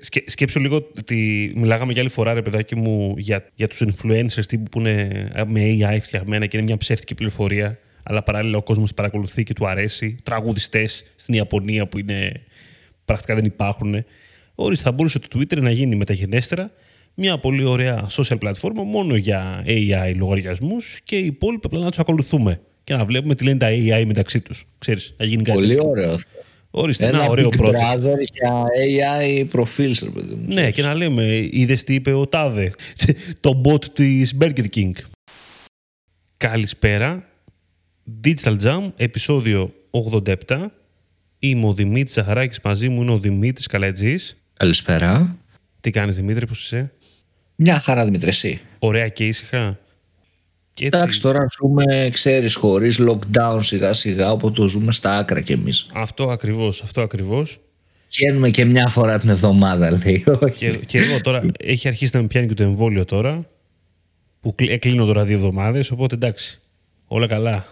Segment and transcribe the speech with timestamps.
[0.00, 4.44] Σκε, σκέψου λίγο ότι μιλάγαμε για άλλη φορά, ρε παιδάκι μου, για, για τους influencers
[4.48, 7.78] τύπου που είναι με AI φτιαγμένα και είναι μια ψεύτικη πληροφορία.
[8.02, 10.16] Αλλά παράλληλα ο κόσμος παρακολουθεί και του αρέσει.
[10.22, 12.32] Τραγουδιστές στην Ιαπωνία που είναι
[13.04, 14.04] πρακτικά δεν υπάρχουν.
[14.54, 16.70] Ορίστε, θα μπορούσε το Twitter να γίνει μεταγενέστερα
[17.14, 21.98] μια πολύ ωραία social πλατφόρμα μόνο για AI λογαριασμούς και οι υπόλοιποι απλά να τους
[21.98, 24.66] ακολουθούμε και να βλέπουμε τι λένε τα AI μεταξύ τους.
[24.78, 25.58] Ξέρεις, να γίνει κάτι.
[25.58, 26.38] Πολύ ωραίο αυτό.
[26.76, 30.54] Ορίστε, ένα, ένα ωραίο Big Brother για AI προφίλ, ρε παιδί μου.
[30.54, 32.72] Ναι, και να λέμε, είδες τι είπε ο Τάδε,
[33.40, 34.90] το bot της Burger King.
[36.36, 37.28] Καλησπέρα.
[38.24, 39.72] Digital Jam, επεισόδιο
[40.14, 40.34] 87.
[41.38, 44.36] Είμαι ο Δημήτρης Ζαχαράκης, μαζί μου είναι ο Δημήτρης Καλατζής.
[44.54, 45.36] Καλησπέρα.
[45.80, 46.92] Τι κάνεις, Δημήτρη, πώς είσαι;
[47.54, 48.60] Μια χαρά, Δημήτρη, εσύ.
[48.78, 49.78] Ωραία και ήσυχα;
[50.74, 50.98] Και έτσι...
[50.98, 55.90] Εντάξει, τώρα ζούμε, ξέρεις, χωρίς lockdown σιγά σιγά, οπότε το ζούμε στα άκρα κι εμείς.
[55.92, 57.60] Αυτό ακριβώς, αυτό ακριβώς.
[58.10, 60.24] Βγαίνουμε και μια φορά την εβδομάδα, λέει.
[60.58, 63.48] Και, και εγώ τώρα έχει αρχίσει να με πιάνει και το εμβόλιο τώρα.
[64.40, 66.60] Που κλείνω τώρα δύο εβδομάδες, οπότε εντάξει.
[67.06, 67.66] Όλα καλά.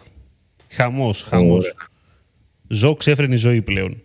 [0.68, 1.74] Χαμός, χαμός.
[2.68, 4.02] Ζω ξέφρενη ζωή πλέον.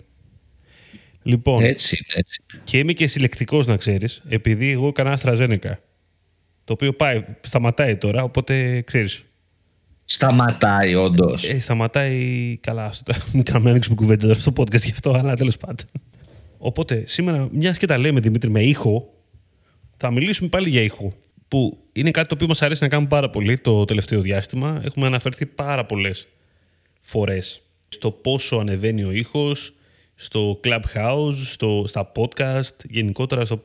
[1.24, 2.42] Λοιπόν, έτσι, έτσι.
[2.64, 5.80] Και είμαι και συλλεκτικός να ξέρεις, επειδή εγώ έκανα αστραζένεκα.
[6.68, 9.26] Το οποίο πάει, σταματάει τώρα, οπότε ξέρεις.
[10.06, 11.50] Σταματάει, όντως.
[11.50, 12.94] Ε, σταματάει καλά.
[13.34, 15.86] Μην κάνουμε ανοίξουμε κουβέντα τώρα στο podcast γι' αυτό, αλλά τέλος πάντων.
[16.58, 19.14] Οπότε σήμερα, μιας και τα λέμε Δημήτρη με ήχο,
[19.98, 21.14] θα μιλήσουμε πάλι για ήχο.
[21.48, 24.82] Που είναι κάτι το οποίο μας αρέσει να κάνουμε πάρα πολύ το τελευταίο διάστημα.
[24.84, 26.28] Έχουμε αναφερθεί πάρα πολλές
[27.02, 29.74] φορές στο πόσο ανεβαίνει ο ήχος,
[30.16, 33.64] στο Clubhouse, στο, στα podcast, γενικότερα στο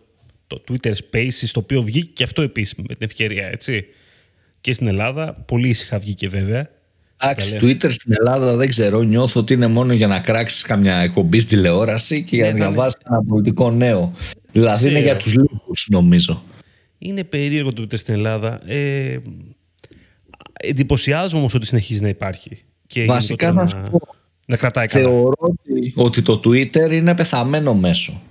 [0.53, 3.86] το Twitter Spaces, το οποίο βγήκε και αυτό επίσης με την ευκαιρία, έτσι.
[4.61, 6.70] Και στην Ελλάδα, πολύ ήσυχα βγήκε βέβαια.
[7.25, 11.41] Εντάξει, Twitter στην Ελλάδα δεν ξέρω, νιώθω ότι είναι μόνο για να κράξεις καμιά εκπομπή
[11.41, 14.12] στη τηλεόραση και για να ναι, διαβάσεις ένα πολιτικό νέο.
[14.53, 16.42] Δηλαδή είναι για τους λίγους νομίζω.
[16.98, 18.61] Είναι περίεργο το Twitter στην Ελλάδα.
[18.67, 19.19] Ε,
[20.53, 22.64] εντυπωσιάζομαι όμως ότι συνεχίζει να υπάρχει.
[22.86, 24.01] Και Βασικά να σου πω,
[24.46, 28.23] να κρατάει Θεωρώ ότι, ότι το Twitter είναι πεθαμένο μέσο.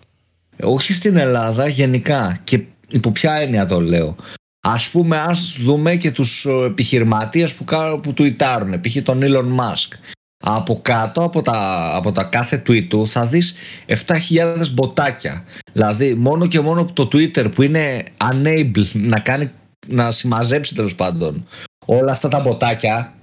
[0.63, 2.39] Όχι στην Ελλάδα, γενικά.
[2.43, 4.15] Και υπό ποια έννοια το λέω.
[4.63, 7.65] Ας πούμε, ας δούμε και τους ε, επιχειρηματίες που,
[8.01, 8.97] που τουιτάρουν, π.χ.
[9.03, 9.97] τον Elon Musk.
[10.43, 13.55] Από κάτω, από τα, από τα κάθε tweet του, θα δεις
[13.87, 15.43] 7.000 μποτάκια.
[15.73, 19.51] Δηλαδή, μόνο και μόνο το Twitter που είναι unable να κάνει
[19.87, 21.45] να συμμαζέψει τέλος πάντων
[21.85, 23.13] όλα αυτά τα μποτάκια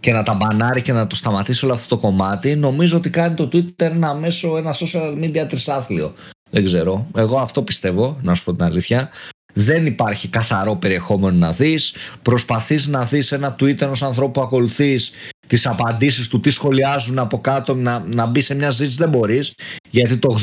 [0.00, 3.34] και να τα μπανάρει και να το σταματήσει όλο αυτό το κομμάτι, νομίζω ότι κάνει
[3.34, 6.14] το Twitter ένα μέσο, ένα social media τρισάθλιο.
[6.50, 7.06] Δεν ξέρω.
[7.16, 9.10] Εγώ αυτό πιστεύω, να σου πω την αλήθεια.
[9.54, 11.94] Δεν υπάρχει καθαρό περιεχόμενο να δεις.
[12.22, 15.12] Προσπαθείς να δεις ένα tweet ενός ανθρώπου που ακολουθείς
[15.46, 19.54] τις απαντήσεις του, τι σχολιάζουν από κάτω, να, να μπει σε μια ζήτηση δεν μπορείς.
[19.90, 20.38] Γιατί το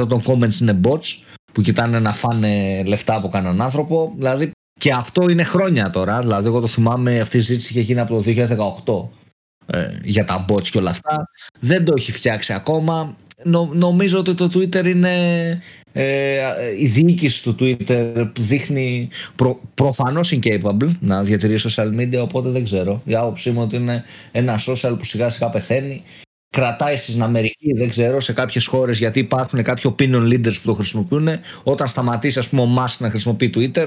[0.00, 1.22] 80% των comments είναι bots
[1.52, 4.14] που κοιτάνε να φάνε λεφτά από κανέναν άνθρωπο.
[4.16, 4.50] Δηλαδή
[4.80, 6.20] και αυτό είναι χρόνια τώρα.
[6.20, 8.22] Δηλαδή, εγώ το θυμάμαι, αυτή η συζήτηση είχε γίνει από το
[9.66, 11.28] 2018 ε, για τα bots και όλα αυτά.
[11.60, 13.16] Δεν το έχει φτιάξει ακόμα.
[13.72, 15.12] Νομίζω ότι το Twitter είναι.
[15.92, 16.40] Ε,
[16.78, 23.02] η διοίκηση του Twitter δείχνει προ, προφανώς incapable να διατηρεί social media οπότε δεν ξέρω
[23.04, 26.02] η άποψή μου ότι είναι ένα social που σιγά σιγά πεθαίνει
[26.50, 30.72] κρατάει στην Αμερική, δεν ξέρω, σε κάποιες χώρες γιατί υπάρχουν κάποιοι opinion leaders που το
[30.72, 31.28] χρησιμοποιούν.
[31.62, 33.86] Όταν σταματήσει, ας πούμε, ο Musk να χρησιμοποιεί Twitter,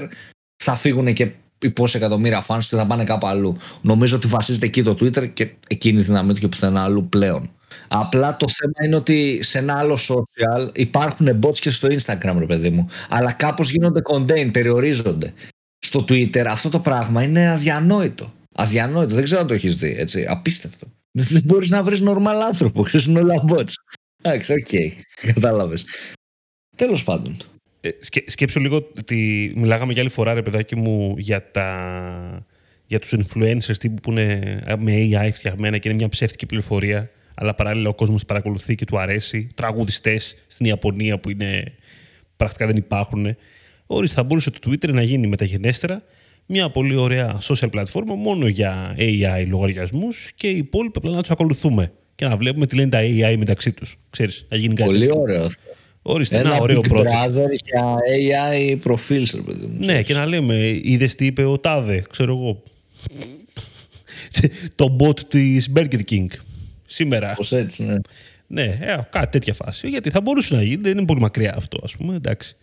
[0.56, 3.56] θα φύγουν και οι πόσοι εκατομμύρια φάνου και θα πάνε κάπου αλλού.
[3.80, 7.50] Νομίζω ότι βασίζεται εκεί το Twitter και εκείνη η δύναμή του και πουθενά αλλού πλέον.
[7.88, 12.46] Απλά το θέμα είναι ότι σε ένα άλλο social υπάρχουν bots και στο Instagram, ρε
[12.46, 12.88] παιδί μου.
[13.08, 15.32] Αλλά κάπως γίνονται contain, περιορίζονται.
[15.78, 18.32] Στο Twitter αυτό το πράγμα είναι αδιανόητο.
[18.54, 19.14] Αδιανόητο.
[19.14, 19.94] Δεν ξέρω αν το έχεις δει.
[19.98, 20.26] Έτσι.
[20.28, 20.86] Απίστευτο.
[21.10, 22.86] Δεν μπορείς να βρεις normal άνθρωπο.
[23.06, 23.72] Είναι όλα bots.
[24.22, 24.66] Εντάξει, OK.
[24.70, 24.88] Okay.
[25.34, 25.86] Κατάλαβες.
[26.76, 27.36] Τέλος πάντων.
[27.80, 32.46] Ε, σκέ, σκέψου λίγο ότι μιλάγαμε για άλλη φορά, ρε παιδάκι μου, για, τα,
[32.86, 37.54] για τους influencers τύπου που είναι με AI φτιαγμένα και είναι μια ψεύτικη πληροφορία, αλλά
[37.54, 39.48] παράλληλα ο κόσμος παρακολουθεί και του αρέσει.
[39.54, 41.72] Τραγουδιστές στην Ιαπωνία που είναι,
[42.36, 43.36] πρακτικά δεν υπάρχουν.
[43.86, 46.02] Ορίστε, θα μπορούσε το Twitter να γίνει μεταγενέστερα
[46.46, 51.30] μια πολύ ωραία social πλατφόρμα μόνο για AI λογαριασμούς και οι υπόλοιποι απλά να τους
[51.30, 53.98] ακολουθούμε και να βλέπουμε τι λένε τα AI μεταξύ τους.
[54.10, 54.88] Ξέρεις, να γίνει κάτι.
[54.88, 55.62] Πολύ ωραίο αυτό.
[56.02, 59.34] Ορίστε, ένα, ένα ωραίο Big Brother για AI προφίλς,
[59.78, 62.62] Ναι, και να λέμε, είδες τι είπε ο Τάδε, ξέρω εγώ.
[64.74, 66.26] το bot της Burger King
[66.94, 67.34] σήμερα.
[67.34, 67.94] Πώ έτσι, ναι.
[68.46, 69.88] Ναι, ε, κάτι τέτοια φάση.
[69.88, 72.14] Γιατί θα μπορούσε να γίνει, δεν είναι πολύ μακριά αυτό, ας πούμε.
[72.14, 72.56] Εντάξει.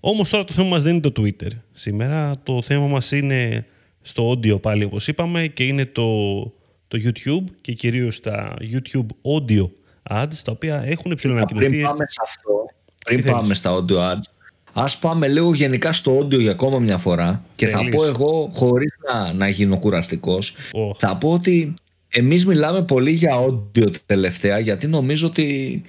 [0.00, 1.50] Όμως τώρα το θέμα μας δεν είναι το Twitter.
[1.72, 3.66] Σήμερα το θέμα μας είναι
[4.02, 6.42] στο audio πάλι, όπως είπαμε, και είναι το,
[6.88, 9.68] το YouTube και κυρίως τα YouTube audio
[10.10, 12.66] ads, τα οποία έχουν ψηλό Πριν πάμε σε αυτό,
[13.04, 14.32] πριν πάμε στα audio ads,
[14.72, 18.92] ας πάμε λίγο γενικά στο audio για ακόμα μια φορά και θα πω εγώ χωρίς
[19.12, 20.54] να, να γίνω κουραστικός
[20.96, 21.74] θα πω ότι
[22.10, 25.82] εμείς μιλάμε πολύ για audio τελευταία γιατί νομίζω ότι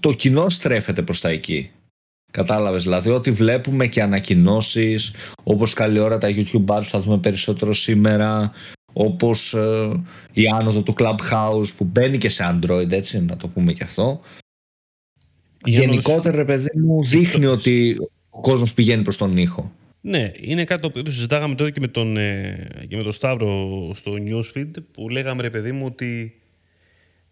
[0.00, 1.70] το κοινό στρέφεται προς τα εκεί.
[2.32, 7.74] Κατάλαβες, δηλαδή ότι βλέπουμε και ανακοινώσεις όπως καλή ώρα τα YouTube ads θα δούμε περισσότερο
[7.74, 8.52] σήμερα
[8.92, 10.02] όπως ε,
[10.32, 14.20] η άνοδο του Clubhouse που μπαίνει και σε Android έτσι να το πούμε και αυτό.
[15.64, 17.96] Γενικότερα παιδί μου δείχνει ότι
[18.30, 19.72] ο κόσμος πηγαίνει προς τον ήχο
[20.08, 24.12] ναι, είναι κάτι που συζητάγαμε τότε και με τον, ε, και με τον Σταύρο στο
[24.12, 26.40] newsfeed που λέγαμε ρε παιδί μου ότι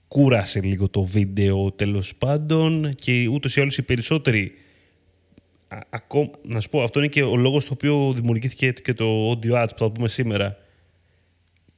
[0.09, 4.53] κούρασε λίγο το βίντεο τέλος πάντων και ούτως ή άλλως οι περισσότεροι
[5.91, 9.53] ακόμα, να σου πω, αυτό είναι και ο λόγος το οποίο δημιουργήθηκε και το audio
[9.53, 10.56] ads που θα πούμε σήμερα.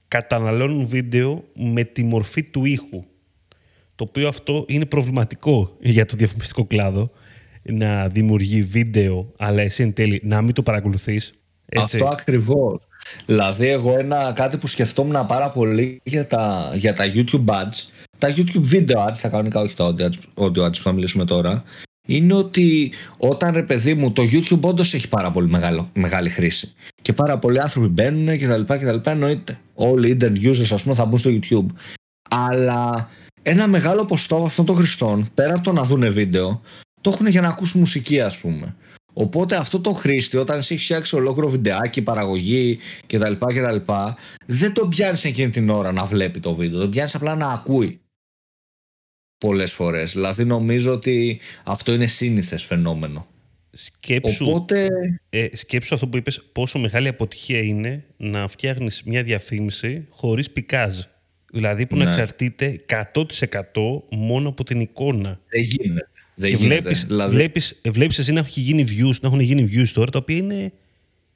[0.08, 3.04] Καταναλώνουν βίντεο με τη μορφή του ήχου
[3.94, 7.10] το οποίο αυτό είναι προβληματικό για το διαφημιστικό κλάδο
[7.72, 11.34] να δημιουργεί βίντεο αλλά εσύ εν τέλει να μην το παρακολουθείς
[11.76, 12.80] αυτό ακριβώς.
[13.26, 18.34] Δηλαδή εγώ ένα κάτι που σκεφτόμουν πάρα πολύ για τα, για τα YouTube ads τα
[18.36, 21.62] YouTube video ads, τα κανονικά όχι τα audio ads, audio ads που θα μιλήσουμε τώρα
[22.06, 26.72] είναι ότι όταν ρε παιδί μου το YouTube όντως έχει πάρα πολύ μεγάλο, μεγάλη χρήση.
[27.02, 29.58] Και πάρα πολλοί άνθρωποι μπαίνουν και τα λοιπά και τα λοιπά εννοείται.
[29.74, 31.66] Όλοι οι internet users ας πούμε θα μπουν στο YouTube.
[32.30, 33.10] Αλλά
[33.42, 36.60] ένα μεγάλο ποστό αυτών των χρηστών πέρα από το να δουν βίντεο
[37.06, 38.76] το έχουν για να ακούσουν μουσική ας πούμε
[39.18, 43.32] Οπότε αυτό το χρήστη, όταν εσύ έχει φτιάξει ολόκληρο βιντεάκι, παραγωγή κτλ.
[43.32, 43.92] κτλ
[44.46, 46.80] δεν το πιάνεις εκείνη την ώρα να βλέπει το βίντεο.
[46.80, 48.00] Το πιάνεις απλά να ακούει
[49.38, 50.12] πολλές φορές.
[50.12, 53.26] Δηλαδή νομίζω ότι αυτό είναι σύνηθες φαινόμενο.
[53.70, 54.88] Σκέψου, Οπότε...
[55.28, 61.00] ε, σκέψου αυτό που είπες πόσο μεγάλη αποτυχία είναι να φτιάχνεις μια διαφήμιση χωρίς πικάζ.
[61.52, 62.10] Δηλαδή που να ναι.
[62.10, 63.24] εξαρτείται 100%
[64.10, 65.40] μόνο από την εικόνα.
[65.48, 66.10] Δεν γίνεται.
[66.38, 66.80] Δεν και γίνεται.
[66.80, 67.34] Βλέπεις, δηλαδή...
[67.34, 70.72] βλέπεις, βλέπεις εσύ να, έχει γίνει views, να έχουν γίνει views τώρα, τα οποία είναι,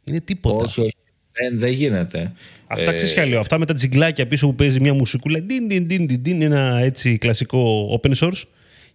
[0.04, 0.64] είναι τίποτα.
[0.64, 0.94] Όχι, όχι.
[1.32, 2.32] Δεν, δεν γίνεται.
[2.66, 3.40] Αυτά ξέρεις ποια λέω.
[3.40, 5.42] Αυτά με τα τζιγκλάκια πίσω που παίζει μια μουσικούλα.
[5.42, 8.42] Ντιν, ντιν, ντιν, ντιν, ντιν, ένα έτσι κλασικό open source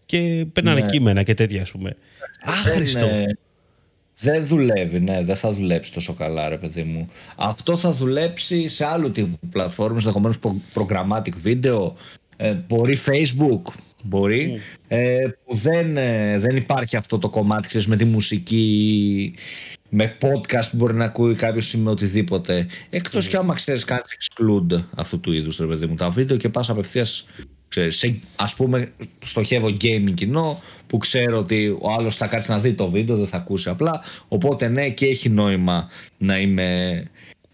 [0.06, 0.86] και περνάνε ναι.
[0.86, 1.96] κείμενα και τέτοια, ας πούμε.
[2.44, 3.10] Άχρηστο.
[4.18, 7.10] Δεν δουλεύει, ναι, δεν θα δουλέψει τόσο καλά, ρε παιδί μου.
[7.36, 10.38] Αυτό θα δουλέψει σε άλλου τύπου πλατφόρμες, ενδεχομένως
[10.74, 11.92] programmatic video,
[12.38, 13.62] ε, μπορεί Facebook,
[14.06, 14.82] μπορεί, mm.
[14.88, 19.34] ε, που δεν, ε, δεν υπάρχει αυτό το κομμάτι, ξέρεις, με τη μουσική
[19.90, 22.68] με podcast που μπορεί να ακούει κάποιος ή με οτιδήποτε.
[22.90, 23.30] Εκτός mm.
[23.30, 26.70] κι άμα ξέρεις κάνεις exclude αυτού του είδους ρε παιδί μου τα βίντεο και πας
[26.70, 27.26] απευθείας.
[28.36, 28.88] Α πούμε,
[29.26, 33.28] στοχεύω gaming κοινό που ξέρω ότι ο άλλος θα κάτσει να δει το βίντεο, δεν
[33.28, 34.02] θα ακούσει απλά.
[34.28, 37.04] Οπότε ναι, και έχει νόημα να είμαι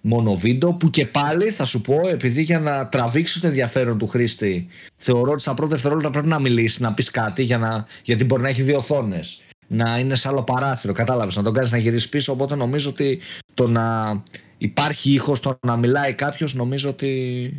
[0.02, 4.08] μόνο βίντεο που και πάλι θα σου πω επειδή για να τραβήξει το ενδιαφέρον του
[4.08, 4.68] χρήστη
[4.98, 8.42] θεωρώ ότι στα πρώτα δευτερόλεπτα πρέπει να μιλήσεις, να πεις κάτι για να, γιατί μπορεί
[8.42, 10.94] να έχει δύο οθόνες να είναι σε άλλο παράθυρο.
[10.94, 12.32] Κατάλαβες, να τον κάνεις να γυρίσεις πίσω.
[12.32, 13.20] Οπότε νομίζω ότι
[13.54, 14.24] το να
[14.58, 17.54] υπάρχει ήχος, το να μιλάει κάποιος, νομίζω ότι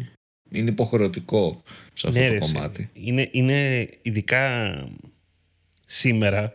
[0.51, 1.63] είναι υποχρεωτικό
[1.93, 2.91] σε αυτό ναι, το κομμάτι.
[2.93, 4.75] Είναι, είναι ειδικά
[5.87, 6.55] σήμερα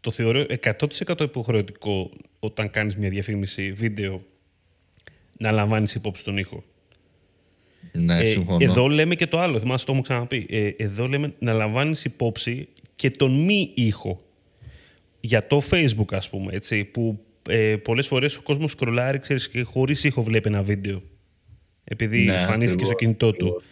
[0.00, 0.46] το θεωρώ
[1.08, 4.22] 100% υποχρεωτικό όταν κάνεις μια διαφήμιση βίντεο
[5.38, 6.64] να λαμβάνεις υπόψη τον ήχο.
[7.92, 10.46] Ναι, ε, Εδώ λέμε και το άλλο, θυμάσαι το έχω ξαναπεί.
[10.50, 14.22] Ε, εδώ λέμε να λαμβάνεις υπόψη και τον μη ήχο
[15.20, 19.62] για το Facebook, ας πούμε, έτσι, που ε, πολλές φορές ο κόσμος σκρολάρει, ξέρεις, και
[19.62, 21.02] χωρίς ήχο βλέπει ένα βίντεο.
[21.84, 23.62] Επειδή ναι, εμφανίστηκε στο κινητό του.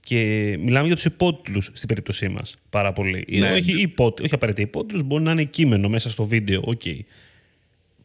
[0.00, 0.20] Και
[0.60, 3.26] μιλάμε για τους υπότιτλους στην περίπτωσή μας πάρα πολύ.
[3.30, 3.80] Ναι, όχι, ναι.
[3.80, 6.98] υπό, όχι απαραίτητα υπότιτλους, μπορεί να είναι κείμενο μέσα στο βίντεο, okay.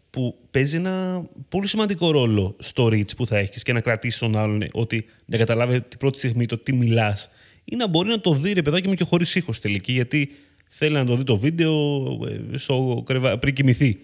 [0.10, 4.38] Που παίζει ένα πολύ σημαντικό ρόλο στο reach που θα έχεις και να κρατήσεις τον
[4.38, 7.30] άλλον ότι να καταλάβει την πρώτη στιγμή το τι μιλάς
[7.64, 10.32] ή να μπορεί να το δει ρε παιδάκι μου και χωρίς ήχος τελική γιατί
[10.70, 12.06] θέλει να το δει το βίντεο
[12.54, 13.40] ε, στο κρεβα...
[13.40, 14.00] πριν κοιμηθεί.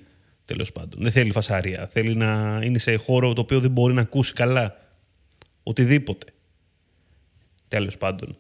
[0.45, 1.01] Τέλος πάντων.
[1.01, 1.87] Δεν θέλει φασάρια.
[1.87, 4.77] Θέλει να είναι σε χώρο το οποίο δεν μπορεί να ακούσει καλά.
[5.63, 6.25] Οτιδήποτε.
[7.67, 8.37] Τέλος πάντων.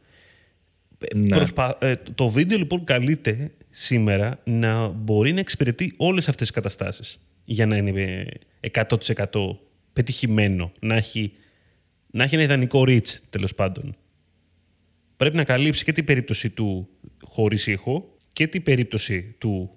[0.97, 1.35] Ε, ναι.
[1.35, 1.77] Προσπα...
[1.81, 7.65] Ε, το βίντεο λοιπόν καλείται σήμερα να μπορεί να εξυπηρετεί όλες αυτές τις καταστάσεις για
[7.65, 8.25] να είναι
[8.73, 8.87] 100%
[9.93, 11.33] πετυχημένο, να έχει,
[12.11, 13.95] να έχει ένα ιδανικό reach τέλος πάντων.
[15.15, 16.87] Πρέπει να καλύψει και την περίπτωση του
[17.21, 19.71] χωρίς ήχο και την περίπτωση του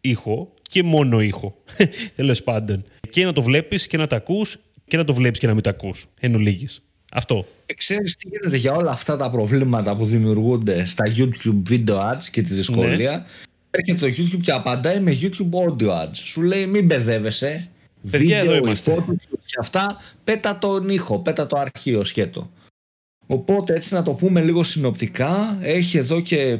[0.00, 1.62] ήχο και μόνο ήχο.
[2.16, 2.84] Τέλος πάντων.
[3.10, 5.62] Και να το βλέπεις και να τα ακούς και να το βλέπεις και να μην
[5.62, 6.06] τα ακούς.
[6.20, 6.82] Εν ολίγης.
[7.12, 7.46] Αυτό.
[7.66, 12.24] Ε, ξέρεις τι γίνεται για όλα αυτά τα προβλήματα που δημιουργούνται στα YouTube video ads
[12.32, 13.16] και τη δυσκολία.
[13.16, 13.24] Ναι.
[13.76, 16.14] Έρχεται το YouTube και απαντάει με YouTube audio ads.
[16.14, 17.68] Σου λέει μην μπεδεύεσαι.
[18.10, 19.04] Παιδιά, βίντεο, εδώ είμαστε.
[19.46, 22.50] και αυτά, πέτα τον ήχο, πέτα το αρχείο σκέτο.
[23.26, 26.58] Οπότε έτσι να το πούμε λίγο συνοπτικά, έχει εδώ και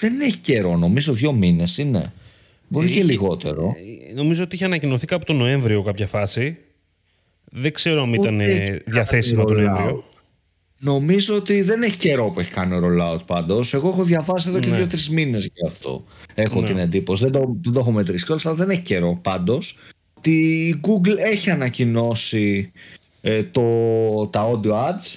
[0.00, 2.12] δεν έχει καιρό, νομίζω δύο μήνες είναι.
[2.68, 3.74] Μπορεί και Είχε- λιγότερο.
[4.10, 6.58] Ε, Νομίζω ότι είχε ανακοινωθεί κάπου τον Νοέμβριο κάποια φάση.
[7.44, 9.62] Δεν ξέρω αν ήταν Ούτε ε, έχει κάνει διαθέσιμο τον rollout.
[9.62, 10.04] Νοέμβριο.
[10.84, 13.74] Νομίζω ότι δεν έχει καιρό που έχει κάνει rollout πάντως.
[13.74, 14.76] Εγώ έχω διαβάσει εδώ και Ναι.
[14.76, 16.04] δύο-τρεις μήνες γι' αυτό.
[16.34, 16.66] Έχω Ναι.
[16.66, 17.22] την εντύπωση.
[17.22, 19.78] Δεν το, δεν το έχω μετρήσει κιόλας, αλλά δεν έχει καιρό πάντως.
[20.14, 20.30] Ότι
[20.68, 22.72] η Google έχει ανακοινώσει
[23.20, 23.62] ε, το,
[24.26, 25.16] τα audio ads.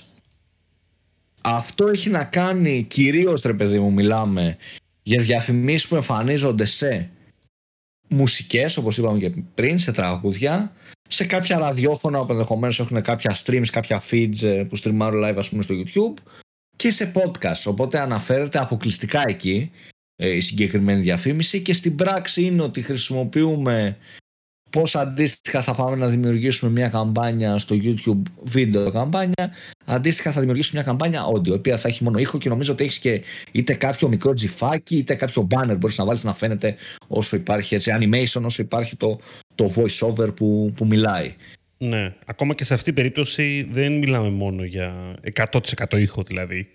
[1.42, 4.58] Αυτό έχει να κάνει κυρίως ρε παιδί μου μιλάμε
[5.04, 7.10] για διαφημίσεις που εμφανίζονται σε
[8.10, 10.72] μουσικές όπως είπαμε και πριν, σε τραγούδια
[11.08, 15.50] σε κάποια ραδιόφωνα που ενδεχομένως έχουν κάποια streams, κάποια feeds ε, που streamάρουν live ας
[15.50, 16.22] πούμε στο YouTube
[16.76, 17.64] και σε podcast.
[17.66, 19.72] Οπότε αναφέρεται αποκλειστικά εκεί
[20.16, 23.98] ε, η συγκεκριμένη διαφήμιση και στην πράξη είναι ότι χρησιμοποιούμε
[24.70, 29.52] πώς αντίστοιχα θα πάμε να δημιουργήσουμε μια καμπάνια στο YouTube βίντεο καμπάνια
[29.86, 32.84] αντίστοιχα θα δημιουργήσουμε μια καμπάνια audio η οποία θα έχει μόνο ήχο και νομίζω ότι
[32.84, 33.22] έχεις και
[33.52, 36.76] είτε κάποιο μικρό τζιφάκι είτε κάποιο banner μπορείς να βάλεις να φαίνεται
[37.08, 39.20] όσο υπάρχει έτσι animation όσο υπάρχει το,
[39.56, 41.34] το voice over που, που μιλάει
[41.78, 42.14] Ναι.
[42.26, 45.16] Ακόμα και σε αυτή την περίπτωση δεν μιλάμε μόνο για
[45.52, 45.60] 100%
[46.00, 46.68] ήχο δηλαδή.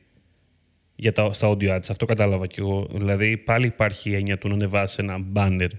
[0.97, 1.85] Για τα, στα audio ads.
[1.89, 2.89] Αυτό κατάλαβα κι εγώ.
[2.95, 5.71] Δηλαδή πάλι υπάρχει η έννοια του να ανεβάσει ένα banner.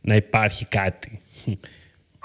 [0.00, 1.18] Να υπάρχει κάτι.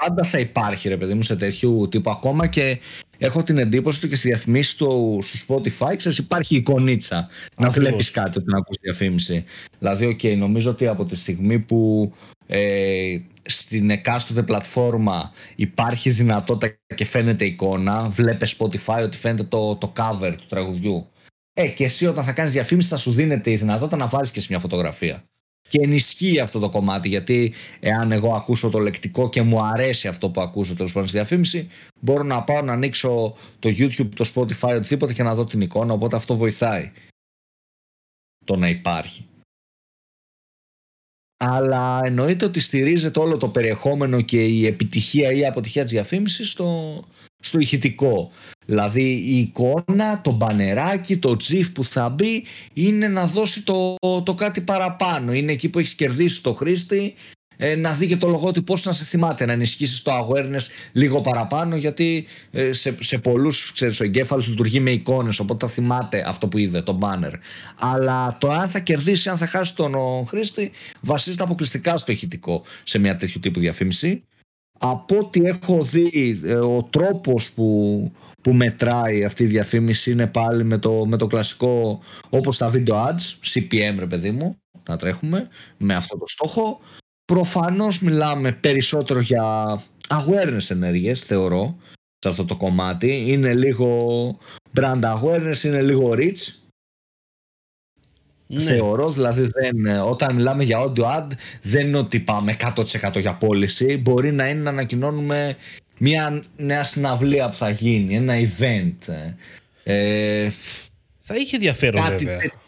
[0.03, 2.79] πάντα θα υπάρχει ρε παιδί μου σε τέτοιου τύπου ακόμα και
[3.17, 7.15] έχω την εντύπωση ότι και στη διαφημίση του στο Spotify ξέρεις υπάρχει εικονίτσα
[7.57, 7.89] να Ακριβώς.
[7.89, 9.43] βλέπεις κάτι όταν ακούς διαφήμιση
[9.79, 12.11] δηλαδή οκ νομίζω ότι από τη στιγμή που
[12.47, 19.93] ε, στην εκάστοτε πλατφόρμα υπάρχει δυνατότητα και φαίνεται εικόνα βλέπεις Spotify ότι φαίνεται το, το
[19.97, 21.07] cover του τραγουδιού
[21.53, 24.41] ε, και εσύ όταν θα κάνεις διαφήμιση θα σου δίνεται η δυνατότητα να βάλεις και
[24.41, 25.23] σε μια φωτογραφία
[25.69, 30.29] και ενισχύει αυτό το κομμάτι γιατί εάν εγώ ακούσω το λεκτικό και μου αρέσει αυτό
[30.29, 31.69] που ακούσω τέλος πάντων στη διαφήμιση,
[32.01, 35.93] μπορώ να πάω να ανοίξω το YouTube, το Spotify, οτιδήποτε και να δω την εικόνα.
[35.93, 36.91] Οπότε αυτό βοηθάει
[38.45, 39.27] το να υπάρχει.
[41.47, 46.49] Αλλά εννοείται ότι στηρίζεται όλο το περιεχόμενο και η επιτυχία ή η αποτυχία της διαφήμισης
[46.49, 46.99] στο,
[47.39, 48.31] στο ηχητικό.
[48.65, 54.33] Δηλαδή η εικόνα, το μπανεράκι, το GIF που θα μπει είναι να δώσει το, το
[54.33, 55.33] κάτι παραπάνω.
[55.33, 57.13] Είναι εκεί που έχεις κερδίσει το χρήστη
[57.57, 61.21] ε, να δει και το λογότυπο σου να σε θυμάται, να ενισχύσεις το awareness λίγο
[61.21, 66.23] παραπάνω γιατί ε, σε, σε πολλούς ξέρεις ο εγκέφαλος λειτουργεί με εικόνες οπότε θα θυμάται
[66.27, 67.33] αυτό που είδε, το banner.
[67.79, 70.71] Αλλά το αν θα κερδίσει, αν θα χάσει τον ο χρήστη
[71.01, 74.23] βασίζεται αποκλειστικά στο ηχητικό σε μια τέτοιου τύπου διαφήμιση.
[74.79, 80.63] Από ό,τι έχω δει, ε, ο τρόπος που, που μετράει αυτή η διαφήμιση είναι πάλι
[80.63, 84.57] με το, με το κλασικό όπως τα video ads, CPM ρε παιδί μου,
[84.87, 85.47] να τρέχουμε
[85.77, 86.79] με αυτό το στόχο.
[87.25, 89.43] Προφανώς μιλάμε περισσότερο για
[90.09, 91.77] awareness ενέργειες, θεωρώ,
[92.19, 93.31] σε αυτό το κομμάτι.
[93.31, 94.37] Είναι λίγο
[94.75, 96.53] brand awareness, είναι λίγο rich,
[98.47, 98.61] Ναι.
[98.61, 101.27] Θεωρώ, δηλαδή δεν, όταν μιλάμε για audio ad
[101.61, 102.55] δεν είναι ότι πάμε
[103.01, 103.97] 100% για πώληση.
[103.97, 105.55] Μπορεί να είναι να ανακοινώνουμε
[105.99, 109.13] μια νέα συναυλία που θα γίνει, ένα event.
[109.83, 110.49] Ε,
[111.19, 112.39] Θα είχε ενδιαφέρον κάτι βέβαια.
[112.39, 112.59] τέτοιο.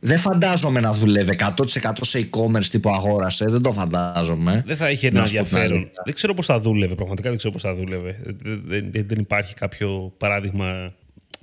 [0.00, 4.62] Δεν φαντάζομαι να δουλεύει 100% σε e-commerce τύπου αγόρασε, δεν το φαντάζομαι.
[4.66, 5.78] Δεν θα είχε Να ένα σου πω την ενδιαφέρον.
[5.82, 6.02] αλήθεια.
[6.04, 6.94] Δεν ξέρω πώς θα δούλευε.
[6.94, 8.16] Πραγματικά δεν ξέρω πώς θα δούλευε.
[8.24, 10.94] Δεν, δεν- δεν υπάρχει κάποιο παράδειγμα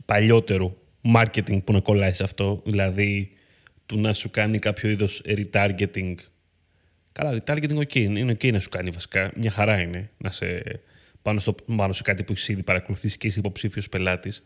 [0.05, 0.77] παλιότερο
[1.15, 2.62] marketing που να κολλάει σε αυτό.
[2.65, 3.31] Δηλαδή
[3.85, 6.13] του να σου κάνει κάποιο είδος retargeting.
[7.12, 9.31] Καλά, retargeting ok, είναι ok να σου κάνει βασικά.
[9.35, 10.63] Μια χαρά είναι να σε
[11.21, 14.43] πάνω, στο, πάνω σε κάτι που έχεις ήδη παρακολουθήσει και είσαι υποψήφιος πελάτης.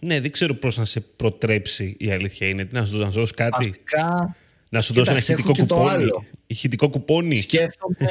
[0.00, 2.64] Ναι, δεν ξέρω πώς να σε προτρέψει η αλήθεια είναι.
[2.64, 4.36] Τι Να σου, να σου δώσει κάτι, Βασικά
[4.68, 6.02] να σου δώσει ένα κοίταξε, έχω ηχητικό και το κουπόνι.
[6.02, 6.24] άλλο.
[6.46, 7.36] Ηχητικό κουπόνι.
[7.36, 8.08] σκέφτομαι,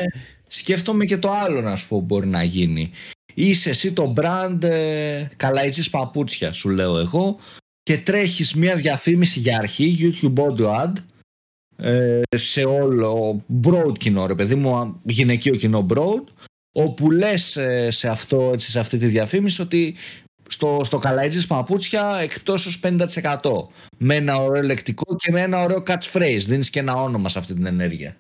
[0.47, 2.91] σκέφτομαι και το άλλο να σου πω που μπορεί να γίνει.
[3.33, 7.37] Είσαι εσύ το brand ε, καλαϊτσής παπούτσια σου λέω εγώ
[7.83, 10.93] και τρέχεις μια διαφήμιση για αρχή YouTube audio ad
[11.77, 16.23] ε, σε όλο broad κοινό ρε παιδί μου γυναικείο κοινό broad
[16.71, 19.95] όπου λες ε, σε, αυτό, έτσι, σε αυτή τη διαφήμιση ότι
[20.47, 23.05] στο, στο καλαϊτσής παπούτσια εκπτώσεως 50%
[23.97, 26.43] με ένα ωραίο λεκτικό και με ένα ωραίο catchphrase.
[26.47, 28.17] Δίνεις και ένα όνομα σε αυτή την ενέργεια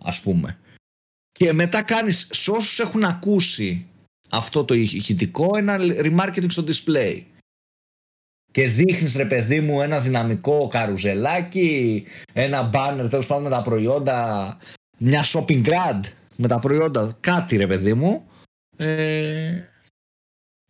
[0.00, 0.58] ας πούμε.
[1.32, 3.86] Και μετά κάνεις σε όσους έχουν ακούσει
[4.30, 7.22] αυτό το ηχητικό ένα remarketing στο display.
[8.52, 14.58] Και δείχνεις ρε παιδί μου ένα δυναμικό καρουζελάκι ένα banner τέλος πάντων με τα προϊόντα
[14.98, 16.00] μια shopping ad
[16.36, 17.16] με τα προϊόντα.
[17.20, 18.28] Κάτι ρε παιδί μου.
[18.76, 19.69] Ε,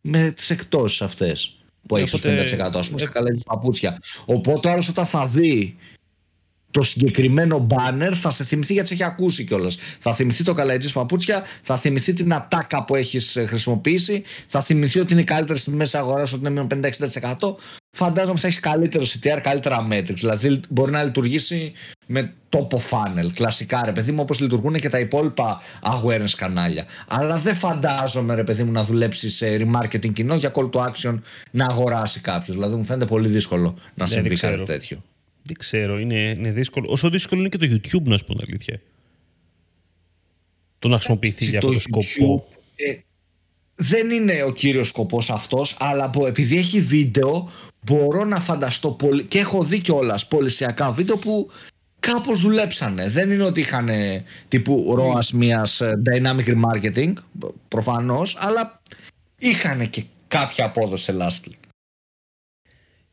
[0.00, 3.30] με τις εκπτώσεις αυτές που Ναι, έχει οπότε- ως 50% ας πούμε ε, στα καλά
[3.30, 3.98] της παπούτσια.
[4.24, 5.76] Οπότε ο άλλος όταν θα δει
[6.70, 9.78] το συγκεκριμένο banner θα σε θυμηθεί γιατί σε έχει ακούσει κιόλας.
[9.98, 15.12] Θα θυμηθεί το καλαϊτζή παπούτσια, θα θυμηθεί την ατάκα που έχεις χρησιμοποιήσει, θα θυμηθεί ότι
[15.12, 17.54] είναι καλύτερη στη μέση αγοράς, ότι είναι 50-60%.
[17.92, 20.14] Φαντάζομαι θα έχεις καλύτερο CTR, καλύτερα metrics.
[20.14, 21.72] Δηλαδή μπορεί να λειτουργήσει
[22.06, 23.32] με τόπο funnel.
[23.34, 26.84] Κλασικά ρε παιδί μου, όπως λειτουργούν και τα υπόλοιπα awareness κανάλια.
[27.08, 31.18] Αλλά δεν φαντάζομαι ρε παιδί μου να δουλέψεις σε remarketing κοινό για call to action
[31.50, 32.56] να αγοράσει κάποιος.
[32.56, 35.02] Δηλαδή μου φαίνεται πολύ δύσκολο να ναι, συμβεί κάτι τέτοιο.
[35.50, 36.86] Δεν ξέρω, είναι, είναι δύσκολο.
[36.90, 38.80] Όσο δύσκολο είναι και το YouTube, να σου πω την αλήθεια.
[40.78, 42.48] Το να χρησιμοποιηθεί για αυτό το σκοπό.
[42.76, 42.94] Ε,
[43.74, 47.50] δεν είναι ο κύριος σκοπός αυτός, αλλά επειδή έχει βίντεο
[47.86, 51.50] μπορώ να φανταστώ πολύ, και έχω δει κιόλας πολυσιακά βίντεο που
[52.00, 53.08] κάπως δουλέψανε.
[53.08, 53.88] Δεν είναι ότι είχαν
[54.48, 57.12] τύπου ροάς μιας ε, dynamic remarketing,
[57.68, 58.82] προφανώς, αλλά
[59.38, 61.52] είχαν και κάποια απόδοση σε last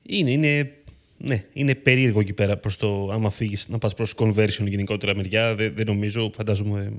[0.02, 0.77] Είναι, είναι
[1.18, 5.56] ναι, είναι περίεργο εκεί πέρα προς το άμα φύγεις να πας προς conversion γενικότερα μεριά.
[5.56, 6.92] Δεν, δεν νομίζω, φαντάζομαι.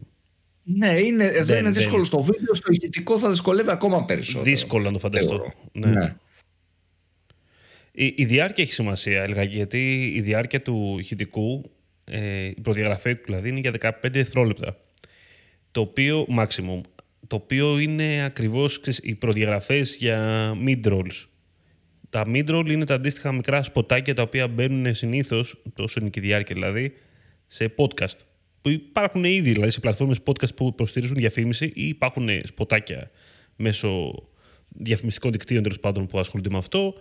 [0.63, 2.55] Ναι, είναι, δεν, δεν είναι δύσκολο στο βίντεο.
[2.55, 4.45] Στο ηχητικό θα δυσκολεύει ακόμα περισσότερο.
[4.45, 5.53] Δύσκολο να το φανταστώ.
[5.73, 5.87] Ναι.
[5.87, 6.17] ναι.
[7.93, 11.71] Η, η, διάρκεια έχει σημασία, έλεγα, γιατί η διάρκεια του ηχητικού,
[12.05, 14.77] ε, η προδιαγραφή του δηλαδή, είναι για 15 δευτερόλεπτα.
[15.71, 16.81] Το οποίο, maximum,
[17.27, 21.28] το οποίο είναι ακριβώς οι προδιαγραφές για mid-rolls.
[22.11, 26.23] Τα mid-roll είναι τα αντίστοιχα μικρά σποτάκια τα οποία μπαίνουν συνήθως, τόσο είναι και η
[26.23, 26.93] διάρκεια δηλαδή,
[27.47, 28.17] σε podcast.
[28.61, 33.11] Που υπάρχουν ήδη δηλαδή σε πλατφόρμες podcast που προστηρίζουν διαφήμιση ή υπάρχουν σποτάκια
[33.57, 34.15] μέσω
[34.69, 36.95] διαφημιστικών δικτύων τέλος πάντων που ασχολούνται με αυτό.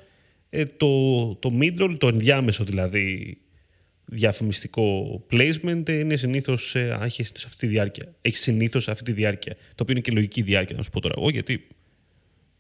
[0.50, 3.38] Ε, το, το mid-roll, το ενδιάμεσο δηλαδή
[4.06, 8.16] διαφημιστικό placement είναι συνήθως ε, έχεις αυτή τη διάρκεια.
[8.22, 9.54] Έχεις συνήθως αυτή τη διάρκεια.
[9.54, 11.68] Το οποίο είναι και λογική διάρκεια, να σου πω τώρα εγώ, γιατί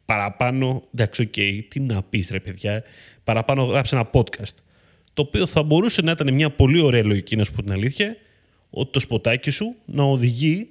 [0.07, 2.83] παραπάνω, εντάξει, OK, okay, τι να πεις, ρε παιδιά,
[3.23, 4.55] παραπάνω γράψε ένα podcast.
[5.13, 8.15] Το οποίο θα μπορούσε να ήταν μια πολύ ωραία λογική, να σου πω την αλήθεια,
[8.69, 10.67] ότι το σποτάκι σου να οδηγεί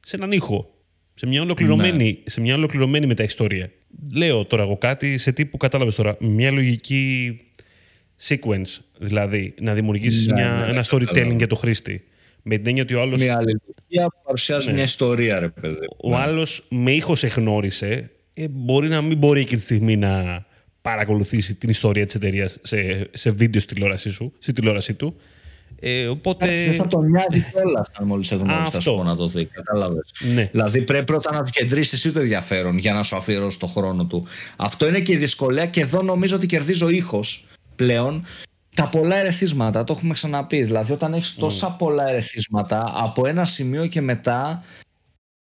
[0.00, 0.74] σε έναν ήχο.
[1.14, 2.30] Σε μια ολοκληρωμένη, ναι.
[2.30, 3.70] σε μια ολοκληρωμένη μεταιστορία.
[4.12, 6.16] Λέω τώρα εγώ κάτι σε τι που κατάλαβες τώρα.
[6.20, 7.40] Μια λογική
[8.28, 12.04] sequence, δηλαδή να δημιουργήσεις ναι, ναι, ένα storytelling για το χρήστη.
[12.42, 13.16] Με την έννοια ότι ο άλλο.
[13.16, 14.72] Μια άλλη λογική που παρουσιάζει ναι.
[14.74, 15.86] μια ιστορία, ρε παιδί.
[15.96, 16.16] Ο ναι.
[16.16, 20.44] άλλος με ήχος σε γνώρισε, ε, μπορεί να μην μπορεί εκείνη τη στιγμή να
[20.82, 25.16] παρακολουθήσει την ιστορία της εταιρείας σε, σε βίντεο στη τηλεόρασή, σου, στη τηλεόρασή του.
[25.80, 26.46] Ε, οπότε...
[26.46, 29.44] δεν θα τον νοιάζει κιόλας αν μόλις σε γνώρισε να το δει.
[29.44, 30.12] Κατάλαβες.
[30.34, 30.48] Ναι.
[30.52, 34.04] Δηλαδή πρέπει πρώτα να του κεντρήσει εσύ το ενδιαφέρον για να σου αφιερώσει το χρόνο
[34.04, 34.26] του.
[34.56, 38.24] Αυτό είναι και η δυσκολία και εδώ νομίζω ότι κερδίζει ο ήχος πλέον.
[38.74, 40.62] Τα πολλά ερεθίσματα, το έχουμε ξαναπεί.
[40.62, 44.62] Δηλαδή, όταν έχεις τόσα πολλά ερεθίσματα, από ένα σημείο και μετά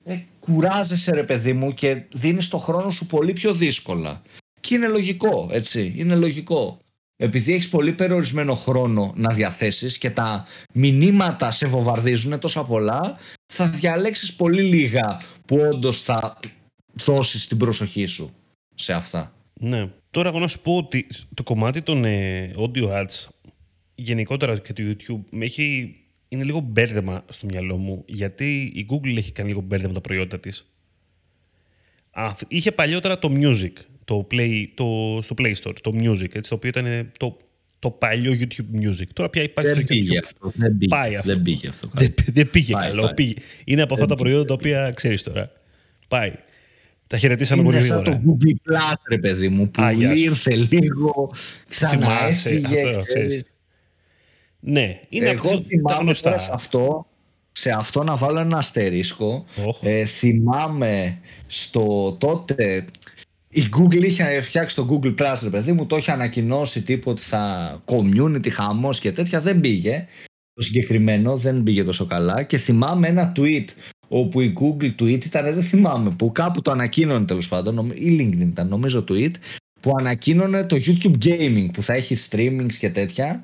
[0.03, 4.21] ε, κουράζεσαι ρε παιδί μου και δίνεις το χρόνο σου πολύ πιο δύσκολα.
[4.59, 6.77] Και είναι λογικό, έτσι, είναι λογικό.
[7.15, 13.17] Επειδή έχεις πολύ περιορισμένο χρόνο να διαθέσεις και τα μηνύματα σε βομβαρδίζουν τόσα πολλά,
[13.53, 16.37] θα διαλέξεις πολύ λίγα που όντως θα
[16.93, 18.33] δώσεις την προσοχή σου
[18.75, 19.33] σε αυτά.
[19.53, 19.89] Ναι.
[20.11, 23.27] Τώρα εγώ να σου πω ότι το κομμάτι των ε, audio ads
[23.95, 25.95] γενικότερα και του YouTube με έχει
[26.33, 30.39] είναι λίγο μπέρδεμα στο μυαλό μου, γιατί η Google έχει κάνει λίγο μπέρδεμα τα προϊόντα
[30.39, 30.73] της.
[32.47, 33.71] είχε παλιότερα το Music,
[34.05, 37.37] το play, το, στο Play Store, το Music, έτσι, το οποίο ήταν το,
[37.79, 39.07] το παλιό YouTube Music.
[39.13, 40.23] Τώρα πια υπάρχει δεν το πήγε YouTube.
[40.25, 41.33] Αυτό, δεν πήγε, πάει αυτό.
[41.33, 41.89] Δεν πήγε αυτό.
[41.93, 43.01] Δεν, δεν πήγε πάει, καλό.
[43.01, 43.13] Πάει.
[43.13, 43.33] Πήγε.
[43.63, 45.51] Είναι από αυτά τα προϊόντα τα οποία ξέρεις τώρα.
[46.07, 46.31] Πάει.
[47.07, 47.99] Τα χαιρετήσαμε πολύ γρήγορα.
[47.99, 51.33] Είναι σαν το Google Plus, ρε παιδί μου, που Α, ήρθε λίγο,
[51.67, 52.89] ξανά έφυγε,
[54.65, 57.05] ναι, είναι Εγώ θυμάμαι σε αυτό,
[57.51, 59.45] σε αυτό να βάλω ένα αστερίσκο.
[59.81, 62.85] Ε, θυμάμαι στο τότε
[63.49, 67.21] η Google είχε φτιάξει το Google Plus, ρε παιδί μου, το είχε ανακοινώσει τύπου ότι
[67.21, 70.05] θα community, χαμός και τέτοια, δεν πήγε.
[70.53, 73.65] Το συγκεκριμένο δεν πήγε τόσο καλά και θυμάμαι ένα tweet
[74.07, 78.47] όπου η Google tweet ήταν, δεν θυμάμαι, που κάπου το ανακοίνωνε τέλος πάντων, ή LinkedIn
[78.47, 79.31] ήταν, νομίζω tweet,
[79.79, 83.43] που ανακοίνωνε το YouTube Gaming που θα έχει streamings και τέτοια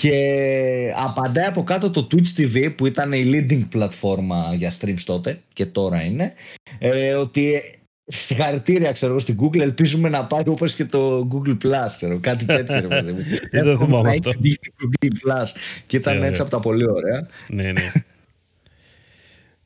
[0.00, 5.40] και απαντάει από κάτω το Twitch TV που ήταν η leading πλατφόρμα για streams τότε
[5.52, 6.32] και τώρα είναι
[6.78, 7.62] ε, ότι
[8.04, 12.88] συγχαρητήρια ξέρω στην Google ελπίζουμε να πάει όπως και το Google Plus ξέρω, κάτι τέτοιο
[13.52, 14.30] δεν το θυμάμαι αυτό.
[14.30, 15.46] Google Plus
[15.86, 16.46] και ήταν ναι, έτσι ναι.
[16.46, 17.28] από τα πολύ ωραία.
[17.48, 17.92] Ναι ναι.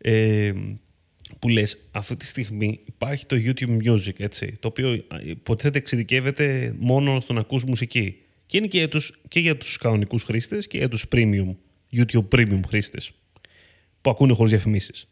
[0.07, 0.53] Ε,
[1.39, 7.21] που λες αυτή τη στιγμή υπάρχει το YouTube Music έτσι, το οποίο υποτίθεται εξειδικεύεται μόνο
[7.21, 10.79] στο να ακούς μουσική και είναι και για τους, και για τους κανονικούς χρήστες και
[10.79, 11.55] για τους premium,
[11.97, 13.13] YouTube premium χρήστες
[14.01, 15.09] που ακούνε χωρίς διαφημίσεις.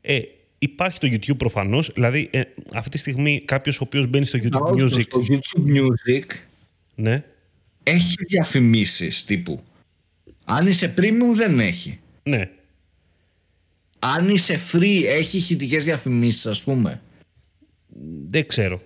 [0.00, 0.20] Ε,
[0.58, 4.82] υπάρχει το YouTube προφανώς, δηλαδή ε, αυτή τη στιγμή κάποιος ο οποίος μπαίνει στο YouTube
[4.82, 5.00] Music...
[5.00, 6.24] Στο YouTube Music
[6.94, 7.24] ναι.
[7.82, 9.62] έχει διαφημίσεις τύπου
[10.44, 12.00] Αν είσαι premium δεν έχει.
[12.22, 12.50] Ναι.
[13.98, 17.02] Αν είσαι free έχει ηχητικές διαφημίσεις ας πούμε.
[18.28, 18.82] Δεν ξέρω.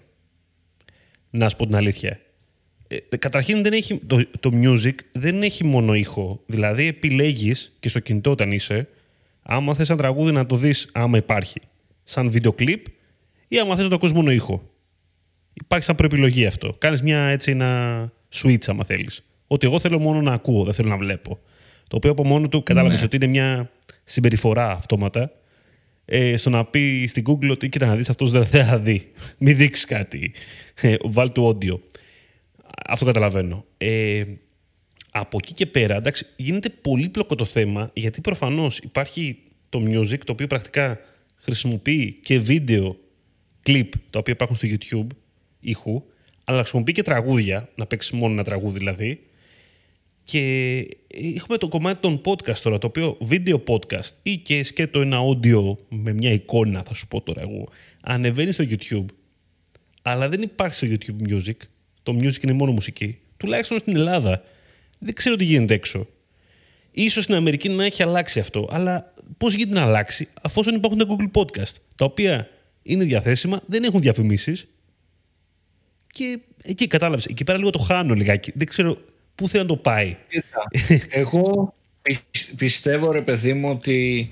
[1.31, 2.21] Να σου πω την αλήθεια.
[2.93, 6.43] Ε, καταρχήν δεν έχει, το, το music δεν έχει μόνο ήχο.
[6.47, 8.89] Δηλαδή επιλέγεις και στο κινητό όταν είσαι,
[9.43, 11.61] άμα θες ένα τραγούδι να το δεις άμα υπάρχει.
[12.03, 12.87] Σαν βίντεο κλιπ
[13.49, 14.71] ή άμα θες να το ακούσεις μόνο ήχο.
[15.53, 16.75] Υπάρχει σαν προεπιλογή αυτό.
[16.79, 19.25] Κάνεις μια έτσι ένα switch άμα θέλεις.
[19.47, 21.39] Ότι εγώ θέλω μόνο να ακούω, δεν θέλω να βλέπω.
[21.89, 23.05] Το οποίο από μόνο του κατάλαβες Ναι.
[23.05, 23.71] ότι είναι μια
[24.05, 25.33] συμπεριφορά αυτόματα
[26.05, 29.11] ε, στο να πει στην Google ότι κοίτα να δεις αυτός δεν θα δει.
[29.39, 30.33] Μην δείξεις κάτι.
[30.81, 31.79] Ε, βάλ του audio.
[32.87, 33.65] Αυτό καταλαβαίνω.
[33.79, 34.25] Ε,
[35.11, 40.33] από εκεί και πέρα, εντάξει, γίνεται πολύπλοκο το θέμα, γιατί προφανώς υπάρχει το music, το
[40.33, 40.99] οποίο πρακτικά
[41.37, 42.97] χρησιμοποιεί και βίντεο
[43.63, 45.07] κλιπ, τα οποία υπάρχουν στο YouTube,
[45.61, 46.03] ήχου,
[46.45, 49.21] αλλά χρησιμοποιεί και τραγούδια, να παίξει μόνο ένα τραγούδι δηλαδή.
[50.25, 50.79] Και
[51.35, 55.77] έχουμε το κομμάτι των podcast τώρα, το οποίο βίντεο podcast ή και σκέτο ένα audio
[55.89, 57.69] με μια εικόνα, θα σου πω τώρα εγώ,
[58.01, 59.05] ανεβαίνει στο YouTube,
[60.03, 61.57] αλλά δεν υπάρχει στο YouTube music.
[62.19, 63.19] Το music είναι μόνο μουσική.
[63.37, 64.43] Τουλάχιστον στην Ελλάδα.
[64.99, 66.07] Δεν ξέρω τι γίνεται έξω.
[66.91, 71.07] Ίσως στην Αμερική να έχει αλλάξει αυτό, αλλά πώς γίνεται να αλλάξει αφού υπάρχουν τα
[71.09, 72.49] Google Podcast, τα οποία
[72.83, 74.69] είναι διαθέσιμα, δεν έχουν διαφημίσεις
[76.07, 78.53] και εκεί κατάλαβες, εκεί πέρα λίγο το χάνω λιγάκι.
[78.55, 78.97] Δεν ξέρω
[79.35, 80.17] πού θέλει να το πάει.
[81.11, 84.29] Εγώ πι- πιστεύω ρε παιδί μου ότι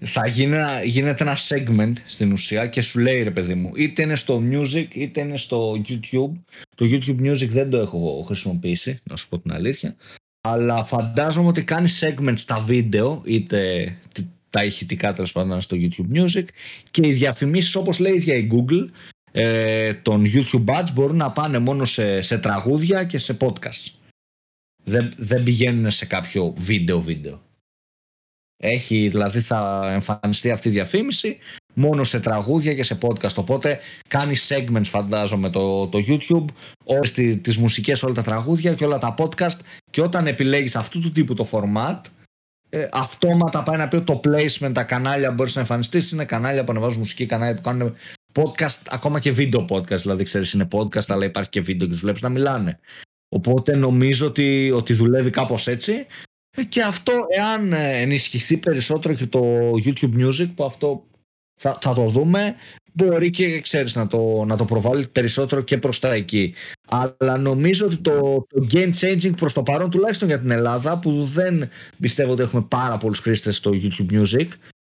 [0.00, 4.02] θα γίνει, ένα- γίνεται ένα segment στην ουσία και σου λέει ρε παιδί μου είτε
[4.02, 6.32] είναι στο music είτε είναι στο YouTube.
[6.76, 9.96] Το YouTube music δεν το έχω χρησιμοποιήσει να σου πω την αλήθεια.
[10.40, 13.84] Αλλά φαντάζομαι ότι κάνει segment στα βίντεο είτε
[14.14, 16.44] τ- τα ηχητικά τέλος πάντων στο YouTube music.
[16.90, 18.88] Και οι διαφημίσεις όπως λέει η ίδια η Google
[19.32, 23.92] ε, των YouTube ads μπορούν να πάνε μόνο σε, σε τραγούδια και σε podcast.
[24.84, 27.42] Δεν, δεν πηγαίνουν σε κάποιο βίντεο βίντεο.
[28.60, 31.38] Έχει, δηλαδή θα εμφανιστεί αυτή η διαφήμιση
[31.74, 33.34] μόνο σε τραγούδια και σε podcast.
[33.34, 36.44] Οπότε κάνει segments φαντάζομαι το, το YouTube,
[36.84, 39.58] όλες τις, τις μουσικές, όλα τα τραγούδια και όλα τα podcast
[39.90, 42.00] και όταν επιλέγεις αυτού του τύπου το format
[42.68, 46.64] ε, αυτόματα πάει να πει το placement, τα κανάλια που μπορείς να εμφανιστείς είναι κανάλια
[46.64, 47.94] που ανεβάζουν μουσική, κανάλια που κάνουν
[48.34, 52.02] podcast, ακόμα και βίντεο podcast, δηλαδή ξέρεις είναι podcast αλλά υπάρχει και βίντεο και τους
[52.02, 52.78] βλέπεις να μιλάνε.
[53.28, 56.27] Οπότε νομίζω ότι, ότι δουλεύει κάπως έτσι Ε,
[56.68, 61.04] και αυτό εάν ε, ενισχυθεί περισσότερο και το YouTube Music που αυτό
[61.60, 62.54] θα, θα το δούμε
[62.92, 66.54] μπορεί και ξέρεις να το, να το προβάλλει περισσότερο και προς τα εκεί.
[66.88, 71.24] Αλλά νομίζω ότι το, το game changing προς το παρόν τουλάχιστον για την Ελλάδα που
[71.24, 71.68] δεν
[72.00, 74.48] πιστεύω ότι έχουμε πάρα πολλούς χρήστες στο YouTube Music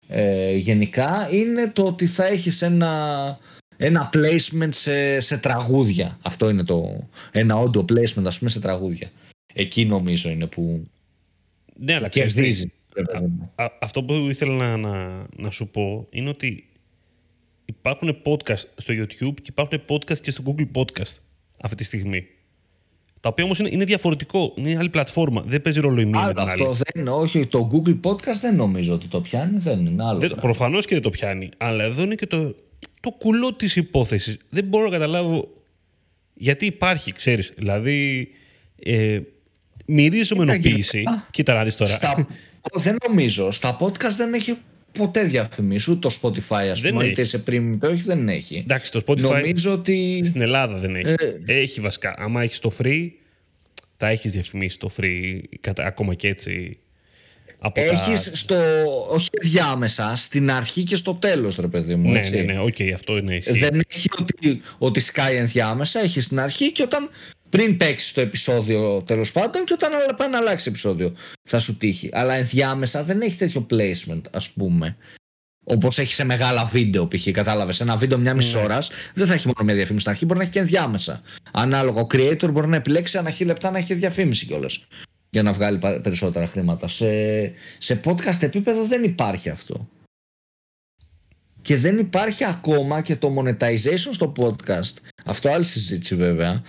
[0.08, 3.38] ε, γενικά είναι το ότι θα έχεις ένα,
[3.76, 6.18] ένα placement σε, σε τραγούδια.
[6.22, 9.10] Αυτό είναι το ένα audio placement ας πούμε σε τραγούδια.
[9.54, 10.88] Εκεί νομίζω είναι που
[11.82, 12.72] Ναι, αλλά ξέρεις τι, κερδίζει.
[12.94, 13.52] ρε παιδί μου.
[13.54, 16.68] α- αυτό που ήθελα να, να, να σου πω είναι ότι
[17.64, 21.14] υπάρχουν podcast στο YouTube και υπάρχουν podcast και στο Google Podcast
[21.60, 22.26] αυτή τη στιγμή.
[23.20, 25.42] Τα οποία όμως είναι, είναι διαφορετικό, είναι άλλη πλατφόρμα.
[25.46, 26.62] Δεν παίζει ρόλο η μία με Άλλο την άλλη.
[26.62, 30.18] αυτό δεν όχι, το Google Podcast δεν νομίζω ότι το πιάνει, δεν είναι άλλο.
[30.18, 30.40] Δεν, πράγμα.
[30.42, 31.48] προφανώς και δεν το πιάνει.
[31.56, 32.54] Αλλά εδώ είναι και το,
[33.00, 34.36] το κουλό της υπόθεσης.
[34.48, 35.48] Δεν μπορώ να καταλάβω
[36.34, 37.52] γιατί υπάρχει, ξέρεις.
[37.56, 38.28] Δηλαδή,
[38.76, 39.20] ε,
[39.90, 40.96] μυρίζει ομενοποίηση.
[41.00, 41.90] γενικά, Κοίτα να δεις τώρα.
[41.90, 42.26] Στα,
[42.74, 43.50] δεν νομίζω.
[43.50, 44.56] Στα podcast δεν έχει
[44.92, 45.90] ποτέ διαφημίσεις.
[45.90, 47.12] Ούτε το Spotify, ας Δεν πούμε, έχει.
[47.12, 48.56] είτε σε premium είτε όχι, δεν έχει.
[48.56, 50.20] Εντάξει, το Spotify Νομίζω ότι.
[50.24, 51.14] στην Ελλάδα δεν έχει.
[51.46, 51.58] Ε.
[51.60, 52.14] Έχει βασικά.
[52.18, 53.08] Άμα έχεις το free,
[53.96, 56.78] θα έχεις διαφημίσεις το free κατα- ακόμα και έτσι.
[57.62, 58.34] Από Έχεις τα...
[58.36, 58.56] στο.
[59.10, 62.10] Όχι διάμεσα, στην αρχή και στο τέλος, ρε παιδί μου.
[62.10, 62.34] Ναι, έτσι.
[62.36, 63.58] ναι, ναι, οκ, αυτό είναι ισχύει.
[63.58, 67.08] Δεν έχει ότι, ότι σκάει ενδιάμεσα, έχεις στην αρχή και όταν
[67.50, 71.12] πριν παίξει το επεισόδιο τέλος πάντων και όταν άλλα- πάει να αλλάξει επεισόδιο
[71.48, 72.08] θα σου τύχει.
[72.12, 74.96] Αλλά ενδιάμεσα δεν έχει τέτοιο placement, ας πούμε.
[75.64, 77.30] Όπως έχει σε μεγάλα βίντεο, π.χ.
[77.30, 77.80] Κατάλαβες.
[77.80, 78.62] Ένα βίντεο μια μισή Ναι.
[78.62, 81.22] ώρας δεν θα έχει μόνο μια διαφήμιση στην αρχή, μπορεί να έχει και ενδιάμεσα.
[81.52, 84.86] Ανάλογα, ο creator μπορεί να επιλέξει ανά χίλια λεπτά να έχει και διαφήμιση κιόλας.
[85.30, 86.88] Για να βγάλει πα- περισσότερα χρήματα.
[86.88, 87.06] Σε,
[87.78, 89.88] σε podcast επίπεδο δεν υπάρχει αυτό.
[91.62, 94.94] Και δεν υπάρχει ακόμα και το monetization στο podcast.
[95.24, 96.62] Αυτό άλλη συζήτηση βέβαια.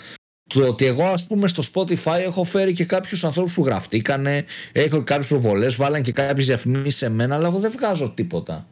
[0.54, 4.98] Το ότι εγώ ας πούμε στο Spotify έχω φέρει και κάποιους ανθρώπους που γραφτήκανε, έχω
[4.98, 8.68] και κάποιες προβολές, βάλαν και κάποιες διαφημίσεις σε μένα, αλλά εγώ δεν βγάζω τίποτα.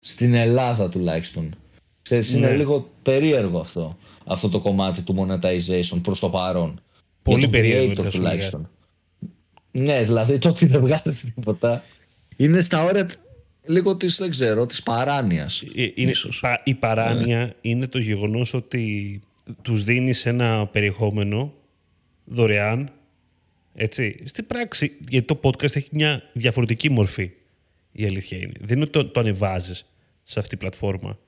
[0.00, 1.54] Στην Ελλάδα τουλάχιστον.
[2.02, 2.56] Ξέρεις, είναι Ναι.
[2.56, 6.80] λίγο περίεργο αυτό, αυτό το κομμάτι του monetization προς το παρόν.
[7.22, 8.70] Πολύ Για τον περίεργο, creator θα σου τουλάχιστον.
[9.70, 11.84] Ναι, δηλαδή το ότι δεν βγάζεις τίποτα.
[12.36, 13.08] Είναι στα όρια
[13.64, 15.62] λίγο της, δεν ξέρω, της παράνοιας.
[15.76, 16.40] Ε, Είναι, ίσως.
[16.40, 19.20] πα- η παράνοια είναι το γεγονός ότι
[19.62, 21.54] τους δίνεις ένα περιεχόμενο
[22.24, 22.92] δωρεάν
[23.74, 24.22] Έτσι.
[24.24, 27.30] Στην πράξη, γιατί το podcast έχει μια διαφορετική μορφή.
[27.92, 28.52] Η αλήθεια είναι.
[28.60, 29.86] Δεν είναι ότι το, το ανεβάζεις
[30.22, 31.18] σε αυτή την πλατφόρμα.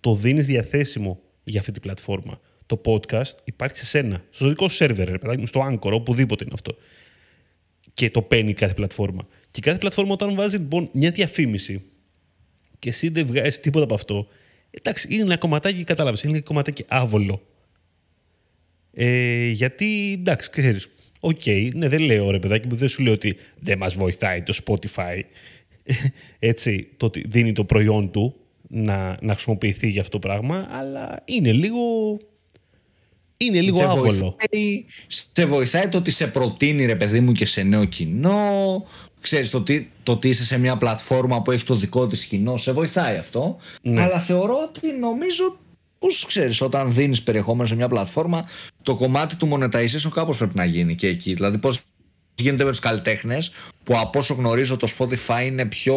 [0.00, 2.40] Το δίνεις διαθέσιμο για αυτή την πλατφόρμα.
[2.66, 5.08] Το podcast υπάρχει σε σένα, στο δικό σου σερβερ,
[5.42, 6.76] στο Anchor, οπουδήποτε είναι αυτό.
[7.94, 9.26] Και το παίρνει κάθε πλατφόρμα.
[9.50, 11.82] Και κάθε πλατφόρμα όταν βάζει λοιπόν μια διαφήμιση
[12.78, 14.26] και εσύ δεν βγάζεις τίποτα από αυτό,
[14.70, 17.42] εντάξει, είναι ένα κομματάκι, κατάλαβες, είναι ένα κομματάκι άβολο.
[18.94, 20.88] Ε, γιατί, εντάξει, ξέρεις,
[21.20, 24.42] OK, okay, ναι, δεν λέω ρε παιδάκι μου, δεν σου λέω ότι δεν μας βοηθάει
[24.42, 25.20] το Spotify.
[26.38, 28.34] Έτσι, το ότι δίνει το προϊόν του
[28.68, 31.80] να, να χρησιμοποιηθεί για αυτό το πράγμα, αλλά είναι λίγο
[33.36, 34.36] είναι λίγο σε άβολο.
[34.38, 38.86] Βοηθάει, σε βοηθάει το ότι σε προτείνει ρε παιδί μου και σε νέο κοινό.
[39.20, 42.56] Ξέρεις το ότι, το ότι είσαι σε μια πλατφόρμα που έχει το δικό της κοινό.
[42.56, 43.56] Σε βοηθάει αυτό.
[43.82, 44.02] Ναι.
[44.02, 45.58] Αλλά θεωρώ ότι νομίζω
[45.98, 48.48] πως ξέρεις όταν δίνεις περιεχόμενο σε μια πλατφόρμα
[48.82, 51.34] το κομμάτι του monetization κάπως πρέπει να γίνει και εκεί.
[51.34, 51.82] Δηλαδή πώς
[52.34, 53.52] γίνεται με τους καλλιτέχνες
[53.84, 55.96] που από όσο γνωρίζω το Spotify είναι πιο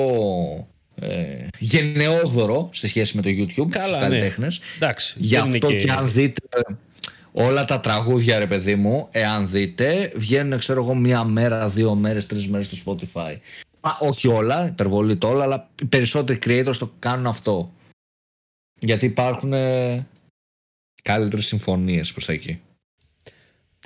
[0.95, 4.07] ε, γενναιόδωρο σε σχέση με το YouTube Καλά, στους ναι.
[4.07, 4.59] καλλιτέχνες.
[4.75, 5.79] Εντάξει, Γι' αυτό και...
[5.79, 6.41] και αν δείτε
[7.31, 12.25] όλα τα τραγούδια ρε παιδί μου, εάν δείτε, βγαίνουν ξέρω εγώ μία μέρα, δύο μέρες,
[12.25, 13.35] τρεις μέρες στο Spotify.
[13.79, 17.73] Α, όχι όλα, υπερβολή το όλα, αλλά οι περισσότεροι creators το κάνουν αυτό.
[18.79, 20.07] Γιατί υπάρχουν ε,
[21.03, 22.61] καλύτερες συμφωνίες προς τα εκεί.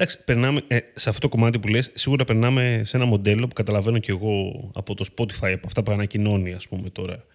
[0.01, 3.53] Εντάξει, περνάμε, ε, σε αυτό το κομμάτι που λες, σίγουρα περνάμε σε ένα μοντέλο που
[3.53, 7.25] καταλαβαίνω και εγώ από το Spotify, από αυτά που ανακοινώνει ας πούμε τώρα.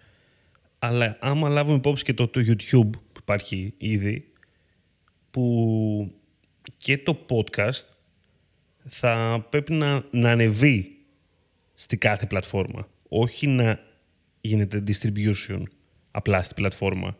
[0.79, 4.31] Αλλά άμα λάβουμε υπόψη και το, το YouTube που υπάρχει ήδη,
[5.31, 6.11] που
[6.77, 7.83] και το podcast
[8.85, 10.97] θα πρέπει να, να ανεβεί
[11.73, 12.87] στη κάθε πλατφόρμα.
[13.09, 13.79] Όχι να
[14.41, 15.61] γίνεται distribution
[16.11, 17.17] απλά στη πλατφόρμα.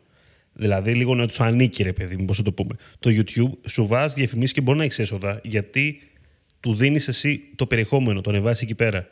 [0.57, 2.75] Δηλαδή λίγο να τους ανήκει, ρε παιδί μου, πώς το πούμε.
[2.99, 6.01] Το YouTube σου βάζει διαφημίσεις και μπορεί να έχεις έσοδα γιατί
[6.59, 9.07] του δίνεις εσύ το περιεχόμενο, το ανεβάζει εκεί πέρα.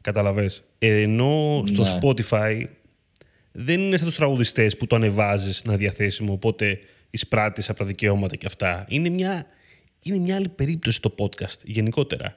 [0.00, 0.50] Καταλαβέ.
[0.78, 1.98] Ενώ στο ναι.
[2.02, 2.64] Spotify
[3.52, 6.32] δεν είναι σαν τους τραγουδιστές που το ανεβάζεις να διαθέσιμο.
[6.32, 6.78] Οπότε
[7.10, 8.86] εισπράττεις από τα δικαιώματα και αυτά.
[8.88, 9.46] Είναι μια,
[10.02, 12.36] είναι μια άλλη περίπτωση το podcast γενικότερα.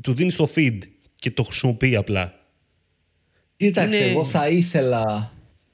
[0.00, 0.78] Του δίνεις το feed
[1.14, 2.34] και το χρησιμοποιεί απλά.
[3.56, 5.32] Κοίταξε, εγώ θα ήθελα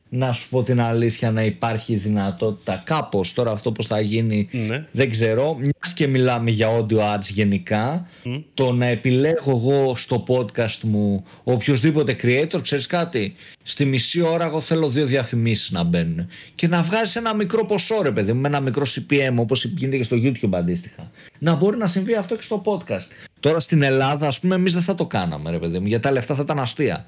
[0.09, 4.87] να σου πω την αλήθεια να υπάρχει δυνατότητα κάπως τώρα αυτό πως θα γίνει ναι.
[4.93, 5.55] δεν ξέρω.
[5.55, 8.07] Μιας και μιλάμε για audio ads γενικά
[8.55, 14.61] το να επιλέγω εγώ στο podcast μου οποιοδήποτε creator ξέρεις κάτι; Στη μισή ώρα εγώ
[14.61, 16.29] θέλω δύο διαφημίσεις να μπαίνουν.
[16.55, 20.03] Και να βγάζεις ένα μικρό ποσό ρε παιδί με ένα μικρό CPM όπως γίνεται και
[20.03, 21.11] στο YouTube αντίστοιχα.
[21.39, 23.29] Να μπορεί να συμβεί αυτό και στο podcast.
[23.41, 26.11] Τώρα στην Ελλάδα ας πούμε εμείς δεν θα το κάναμε ρε παιδί μου γιατί τα
[26.11, 27.05] λεφτά θα ήταν αστεία.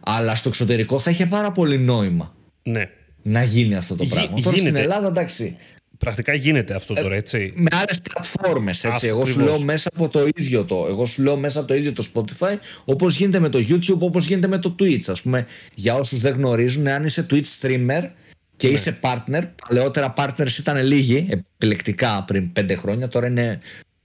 [0.00, 2.90] Αλλά στο εξωτερικό θα είχε πάρα πολύ νόημα ναι.
[3.22, 4.40] να γίνει αυτό το πράγμα.
[4.40, 5.56] Τώρα στην Ελλάδα εντάξει.
[5.98, 7.52] Πρακτικά γίνεται αυτό τώρα, έτσι.
[7.56, 9.06] Με άλλες πλατφόρμες, έτσι.
[9.06, 10.86] Εγώ σου λέω μέσα από το ίδιο το.
[10.88, 14.26] Εγώ σου λέω μέσα από το ίδιο το Spotify, όπως γίνεται με το YouTube, όπως
[14.26, 15.04] γίνεται με το Twitch.
[15.06, 18.08] Α πούμε, για όσους δεν γνωρίζουν, αν είσαι Twitch streamer
[18.56, 18.74] και ναι.
[18.74, 23.60] είσαι partner, παλαιότερα partners ήταν λίγοι, επιλεκτικά πριν πέντε χρόνια, τώρα είναι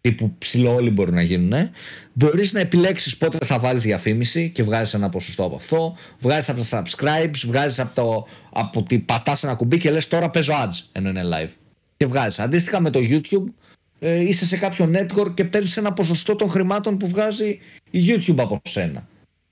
[0.10, 1.54] τύπου ψηλό όλοι μπορούν να γίνουν.
[1.54, 1.72] Ε.
[2.14, 5.96] Μπορείς να επιλέξεις πότε θα βάλεις διαφήμιση και βγάζεις ένα ποσοστό από αυτό.
[6.20, 8.28] Βγάζεις από τα subscribes, βγάζεις από το.
[8.52, 11.52] Από ότι πατάς ένα κουμπί και λες τώρα παίζω ads ενώ είναι live.
[11.98, 12.40] Και βγάζεις.
[12.40, 13.54] Αντίστοιχα με το YouTube,
[14.00, 17.60] ε, είσαι σε κάποιο network και παίρνεις ένα ποσοστό των χρημάτων που βγάζει
[17.92, 19.08] η YouTube από σένα.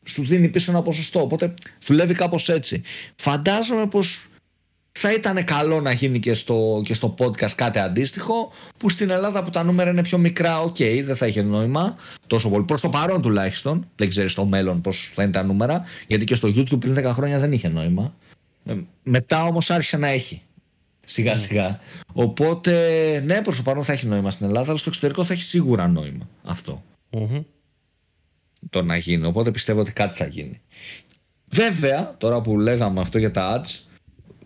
[0.06, 1.22] Σου δίνει πίσω ένα ποσοστό.
[1.22, 1.54] Οπότε
[1.86, 2.82] δουλεύει κάπως έτσι.
[3.16, 4.28] Φαντάζομαι πως
[4.98, 9.44] θα ήταν καλό να γίνει και στο, και στο podcast κάτι αντίστοιχο που στην Ελλάδα
[9.44, 11.96] που τα νούμερα είναι πιο μικρά OK okay, δεν θα είχε νόημα
[12.28, 12.64] τόσο πολύ.
[12.64, 16.36] Προς το παρόν τουλάχιστον δεν ξέρεις στο μέλλον πως θα είναι τα νούμερα γιατί και
[16.36, 18.16] στο YouTube πριν 10 χρόνια δεν είχε νόημα.
[18.66, 20.42] Ε, μετά όμως άρχισε να έχει
[21.04, 21.38] σιγά ναι.
[21.38, 21.80] σιγά.
[22.14, 22.74] Οπότε
[23.26, 25.88] ναι προς το παρόν θα έχει νόημα στην Ελλάδα αλλά στο εξωτερικό θα έχει σίγουρα
[25.88, 26.28] νόημα
[28.70, 29.26] το να γίνει.
[29.26, 30.62] Οπότε πιστεύω ότι κάτι θα γίνει.
[31.50, 33.80] Βέβαια τώρα που λέγαμε αυτό για τα ads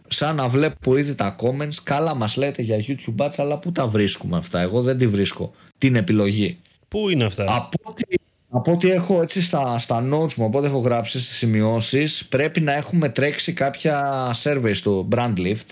[0.10, 3.88] σαν να βλέπω ήδη τα comments, καλά μας λέτε για YouTube ads, αλλά πού τα
[3.88, 5.54] βρίσκουμε αυτά; Εγώ δεν τη βρίσκω.
[5.78, 6.58] Την επιλογή.
[6.88, 8.16] Πού είναι αυτά; Από ό,τι,
[8.50, 12.62] από ό,τι έχω έτσι στα, στα notes μου, από ό,τι έχω γράψει στις σημειώσεις, πρέπει
[12.62, 14.06] να έχουμε τρέξει κάποια
[14.44, 15.66] survey στο Brandlift.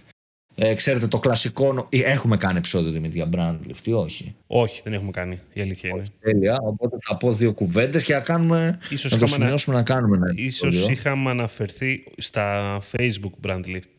[0.59, 5.11] Ε, ξέρετε το κλασικό, έχουμε κάνει επεισόδιο Δημήτρη για Brandlift ή όχι; Όχι, δεν έχουμε
[5.11, 6.03] κάνει, η αλήθεια είναι.
[6.19, 9.87] Τέλεια, οπότε θα πω δύο κουβέντες και να κάνουμε, ίσως να το σημειώσουμε να, να
[9.87, 13.96] κάνουμε ένα Ίσως είχαμε αναφερθεί στα Facebook Brandlift.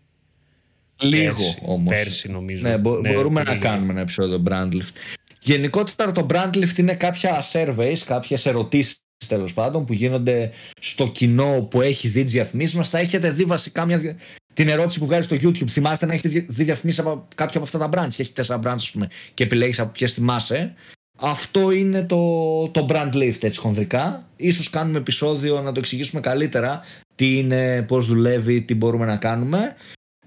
[1.01, 1.93] Λίγο όμως.
[1.93, 2.63] Πέρσι νομίζω.
[2.63, 4.93] Ναι, μπο- ναι, μπορούμε να κάνουμε ένα επεισόδιο Brandlift.
[5.41, 11.81] Γενικότερα το Brandlift είναι κάποια surveys, κάποιες ερωτήσεις τέλος πάντων που γίνονται στο κοινό που
[11.81, 12.89] έχει δει τις διαφημίσεις μας.
[12.89, 14.17] Θα έχετε δει βασικά μια,
[14.55, 15.69] την ερώτηση που βγάζει στο YouTube.
[15.69, 18.73] Θυμάστε να έχετε δει διαφημίσεις από κάποια από αυτά τα brands; Και έχει τέσσερα brands,
[18.75, 20.75] ας πούμε, και επιλέγεις από ποιες θυμάσαι.
[21.19, 24.29] αυτό είναι το, το brand lift έτσι χονδρικά.
[24.37, 26.81] Ίσως κάνουμε επεισόδιο να το εξηγήσουμε καλύτερα
[27.15, 29.77] τι είναι, πώς δουλεύει, τι μπορούμε να κάνουμε.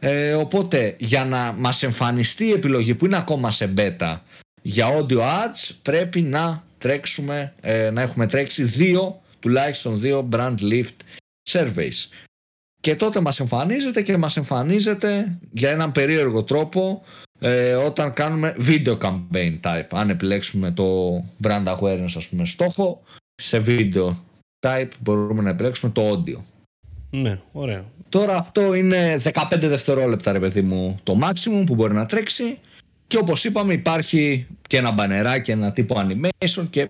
[0.04, 4.18] Ε, οπότε για να μας εμφανιστεί η επιλογή που είναι ακόμα σε beta
[4.62, 10.96] για audio ads πρέπει να τρέξουμε, ε, να έχουμε τρέξει δύο, τουλάχιστον δύο brand lift
[11.50, 12.08] surveys.
[12.82, 17.04] Και τότε μας εμφανίζεται και μας εμφανίζεται για έναν περίεργο τρόπο
[17.40, 19.88] ε, όταν κάνουμε video campaign type.
[19.92, 23.04] Αν επιλέξουμε το brand awareness ας πούμε στόχο,
[23.36, 24.16] σε video
[24.60, 26.40] type μπορούμε να επιλέξουμε το audio.
[27.10, 27.86] Ναι, ωραία.
[28.12, 32.58] Τώρα αυτό είναι 15 δευτερόλεπτα ρε παιδί μου το maximum που μπορεί να τρέξει.
[33.08, 36.90] Και όπως είπαμε υπάρχει και ένα μπανεράκι, ένα τύπο animation και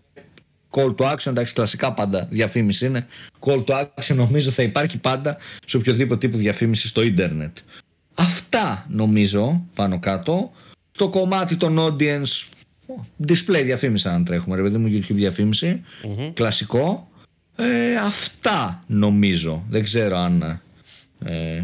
[0.72, 3.08] call to action, εντάξει κλασικά πάντα διαφήμιση είναι.
[3.40, 7.58] Call to action νομίζω θα υπάρχει πάντα σε οποιοδήποτε τύπο διαφήμιση στο ίντερνετ.
[8.16, 10.52] Αυτά νομίζω πάνω κάτω.
[10.92, 12.48] Στο κομμάτι των audience
[13.28, 15.82] display διαφήμιση αν τρέχουμε ρε παιδί μου YouTube διαφημιση
[16.34, 17.10] κλασικό.
[17.56, 19.66] Ε, αυτά νομίζω.
[19.70, 20.62] Δεν ξέρω αν
[21.26, 21.64] ε,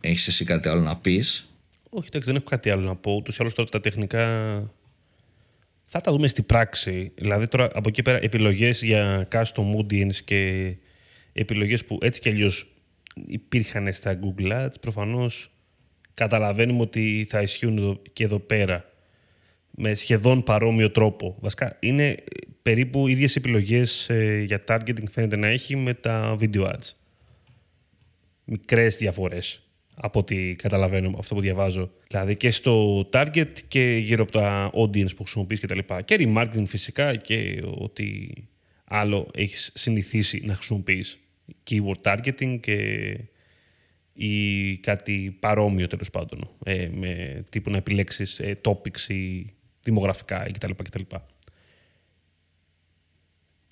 [0.00, 1.48] έχεις εσύ κάτι άλλο να πεις;
[1.90, 3.14] Όχι, εντάξει, δεν έχω κάτι άλλο να πω.
[3.14, 4.26] Ούτως ή άλλως τώρα τα τεχνικά
[5.86, 7.12] θα τα δούμε στην πράξη.
[7.14, 10.74] Δηλαδή τώρα από εκεί πέρα επιλογές για custom audience και
[11.32, 12.72] επιλογές που έτσι κι αλλιώς
[13.26, 15.50] υπήρχαν στα Google Ads, προφανώς
[16.14, 18.84] καταλαβαίνουμε ότι θα ισχύουν και εδώ πέρα
[19.70, 21.36] με σχεδόν παρόμοιο τρόπο.
[21.40, 22.14] Βασικά είναι
[22.62, 26.92] περίπου ίδιες επιλογές ε, για targeting φαίνεται να έχει με τα video ads.
[28.50, 29.62] Μικρές διαφορές
[29.94, 31.90] από ό,τι καταλαβαίνω αυτό που διαβάζω.
[32.08, 35.78] Δηλαδή και στο target και γύρω από τα audience που χρησιμοποιείς κτλ.
[35.78, 38.26] Και, και remarketing φυσικά και ό,τι
[38.84, 41.18] άλλο έχεις συνηθίσει να χρησιμοποιείς.
[41.70, 43.18] Keyword targeting και
[44.12, 50.72] ή κάτι παρόμοιο τέλος πάντων ε, με τύπου να επιλέξεις ε, topics ή δημογραφικά κτλ.
[50.82, 51.02] κτλ.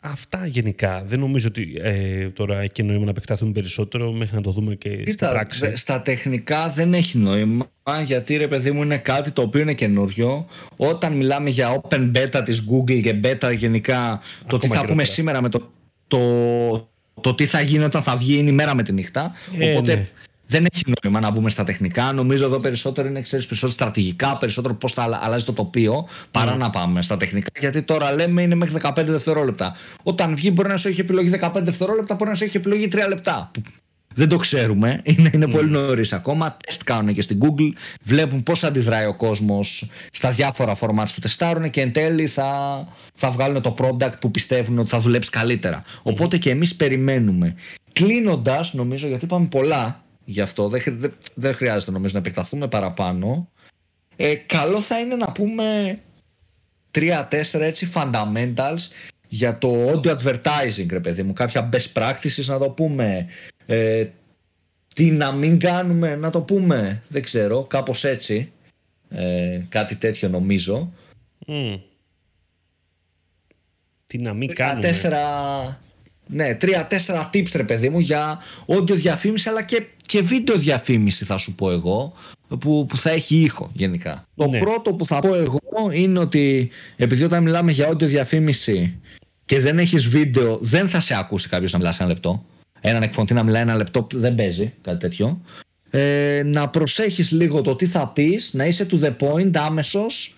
[0.00, 1.02] Αυτά γενικά.
[1.06, 4.88] Δεν νομίζω ότι ε, τώρα έχει νόημα να επεκταθούμε περισσότερο μέχρι να το δούμε και
[4.88, 5.76] Κοίτα, στην πράξη.
[5.76, 7.66] Στα τεχνικά δεν έχει νόημα
[8.04, 10.46] γιατί ρε παιδί μου είναι κάτι το οποίο είναι καινούριο.
[10.76, 15.42] Όταν μιλάμε για open beta της Google και beta γενικά το τι θα πούμε σήμερα
[15.42, 15.70] με το,
[16.06, 16.18] το,
[17.20, 19.32] το, τι θα γίνει όταν θα βγει είναι η μέρα με τη νύχτα.
[19.59, 20.02] Ε, Οπότε ναι
[20.46, 22.12] δεν έχει νόημα να μπούμε στα τεχνικά.
[22.12, 26.59] Νομίζω εδώ περισσότερο είναι ξέρεις, περισσότερο στρατηγικά, περισσότερο πώς θα αλλάζει το τοπίο, παρά mm.
[26.59, 27.50] να πάμε στα τεχνικά.
[27.61, 29.76] Γιατί τώρα λέμε είναι μέχρι 15 δευτερόλεπτα.
[30.02, 33.04] Όταν βγει, μπορεί να σου έχει επιλογή 15 δευτερόλεπτα, μπορεί να σου έχει επιλογή 3
[33.09, 33.50] λεπτά.
[34.14, 35.00] Δεν το ξέρουμε.
[35.04, 35.50] Είναι, είναι mm.
[35.50, 36.56] πολύ νωρίς ακόμα.
[36.66, 37.72] Τεστ κάνουν και στην Google.
[38.02, 42.48] Βλέπουν πώς αντιδράει ο κόσμος στα διάφορα formats που τεστάρουν και εν τέλει θα,
[43.14, 45.80] θα βγάλουν το product που πιστεύουν ότι θα δουλέψει καλύτερα.
[45.82, 46.00] Mm.
[46.02, 47.54] Οπότε και εμείς περιμένουμε.
[47.92, 50.68] Κλείνοντας, νομίζω, γιατί είπαμε πολλά, γι' αυτό.
[50.68, 53.50] Δεν, δεν, χρειάζεται νομίζω να επεκταθούμε παραπάνω.
[54.16, 55.98] Ε, καλό θα είναι να πούμε
[56.94, 58.88] 3-4 έτσι fundamentals
[59.28, 61.32] για το audio advertising ρε παιδί μου.
[61.32, 63.26] Κάποια best practices να το πούμε.
[63.66, 64.06] Ε,
[64.94, 67.02] τι να μην κάνουμε να το πούμε.
[67.08, 67.64] Δεν ξέρω.
[67.64, 68.52] Κάπως έτσι.
[69.08, 70.92] Ε, κάτι τέτοιο νομίζω.
[71.46, 71.80] Mm.
[74.06, 74.92] Τι να μην κάνουμε.
[76.28, 81.37] Ναι, τρία-τέσσερα tips ρε παιδί μου για audio διαφήμιση αλλά και, και βίντεο διαφήμιση θα
[81.37, 82.12] σου πω εγώ
[82.59, 84.29] που, που θα έχει ήχο γενικά.
[84.35, 84.59] Το ναι.
[84.59, 85.61] πρώτο που θα πω εγώ
[85.92, 89.01] είναι ότι επειδή όταν μιλάμε για audio διαφήμιση
[89.45, 92.45] και δεν έχεις βίντεο δεν θα σε ακούσει κάποιος να μιλάς ένα λεπτό.
[92.81, 95.40] Έναν εκφωνητή να μιλάει ένα λεπτό δεν παίζει κάτι τέτοιο.
[95.90, 100.37] Ε, να προσέχεις λίγο το τι θα πεις, να είσαι to the point άμεσος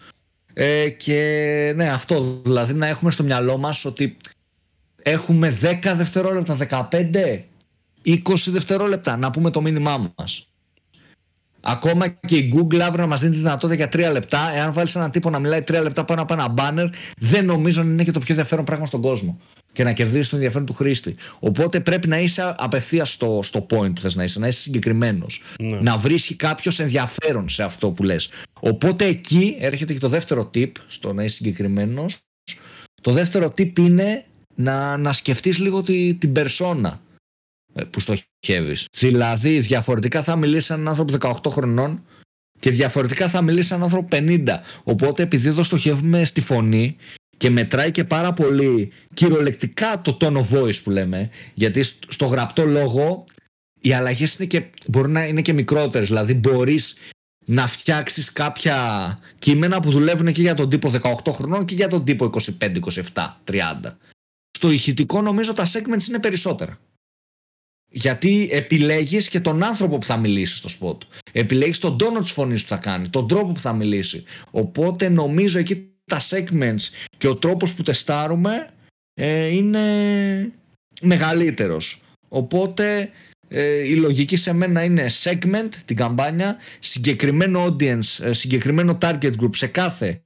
[0.53, 4.17] ε, και ναι αυτό δηλαδή να έχουμε στο μυαλό μας ότι
[5.03, 7.39] έχουμε 10 δευτερόλεπτα, 15,
[8.05, 10.49] 20 δευτερόλεπτα να πούμε το μήνυμά μας.
[11.61, 14.53] Ακόμα και η Google αύριο να μας δίνει τη δυνατότητα για 3 λεπτά.
[14.55, 17.93] Εάν βάλεις έναν τύπο να μιλάει 3 λεπτά πάνω από ένα banner, δεν νομίζω να
[17.93, 19.41] είναι και το πιο ενδιαφέρον πράγμα στον κόσμο.
[19.73, 21.15] Και να κερδίσει τον ενδιαφέρον του χρήστη.
[21.39, 25.43] Οπότε πρέπει να είσαι απευθείας στο, στο point που θες να είσαι, να είσαι συγκεκριμένος.
[25.61, 25.79] Ναι.
[25.81, 28.31] Να βρίσκει κάποιος ενδιαφέρον σε αυτό που λες.
[28.61, 32.19] Οπότε εκεί έρχεται και το δεύτερο tip στο να είσαι συγκεκριμένος.
[33.03, 37.08] Το δεύτερο tip είναι να, να σκεφτείς λίγο τη, την περσόνα ε,
[37.91, 38.87] που στοχεύεις.
[38.97, 42.05] Δηλαδή διαφορετικά θα μιλήσει σε έναν άνθρωπο 18 χρονών
[42.61, 44.45] και διαφορετικά θα μιλήσει σε έναν άνθρωπο 50.
[44.83, 46.97] Οπότε επειδή εδώ στοχεύουμε στη φωνή
[47.37, 52.64] και μετράει και πάρα πολύ κυριολεκτικά το tone of voice που λέμε γιατί στο γραπτό
[52.64, 53.24] λόγο
[53.81, 54.39] οι αλλαγές
[54.89, 56.07] μπορεί να είναι και μικρότερες.
[56.07, 56.97] Δηλαδή μπορείς
[57.45, 62.05] να φτιάξεις κάποια κείμενα που δουλεύουν και για τον τύπο 18 χρονών και για τον
[62.05, 62.81] τύπο 25,
[63.14, 63.97] 27, 30.
[64.51, 66.79] Στο ηχητικό νομίζω τα segments είναι περισσότερα.
[67.91, 70.99] Γιατί επιλέγεις και τον άνθρωπο που θα μιλήσει στο spot.
[71.32, 74.24] Επιλέγεις τον τόνο της φωνής που θα κάνει, τον τρόπο που θα μιλήσει.
[74.51, 78.68] Οπότε νομίζω εκεί τα segments και ο τρόπος που τεστάρουμε
[79.14, 79.80] ε, είναι
[81.03, 82.03] μεγαλύτερος.
[82.28, 83.11] Οπότε
[83.49, 89.57] ε, η λογική σε μένα είναι segment την καμπάνια, συγκεκριμένο audience, ε, συγκεκριμένο target group
[89.57, 90.22] σε κάθε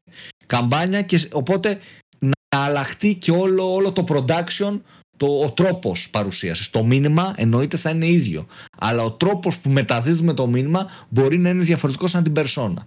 [0.46, 1.78] καμπάνια και οπότε
[2.18, 4.80] να αλλάχτεί και όλο, όλο το production
[5.22, 6.70] το, ο τρόπος παρουσίασης.
[6.70, 8.46] Το μήνυμα εννοείται θα είναι ίδιο.
[8.78, 12.86] Αλλά ο τρόπος που μεταδίδουμε το μήνυμα μπορεί να είναι διαφορετικό σαν την περσόνα.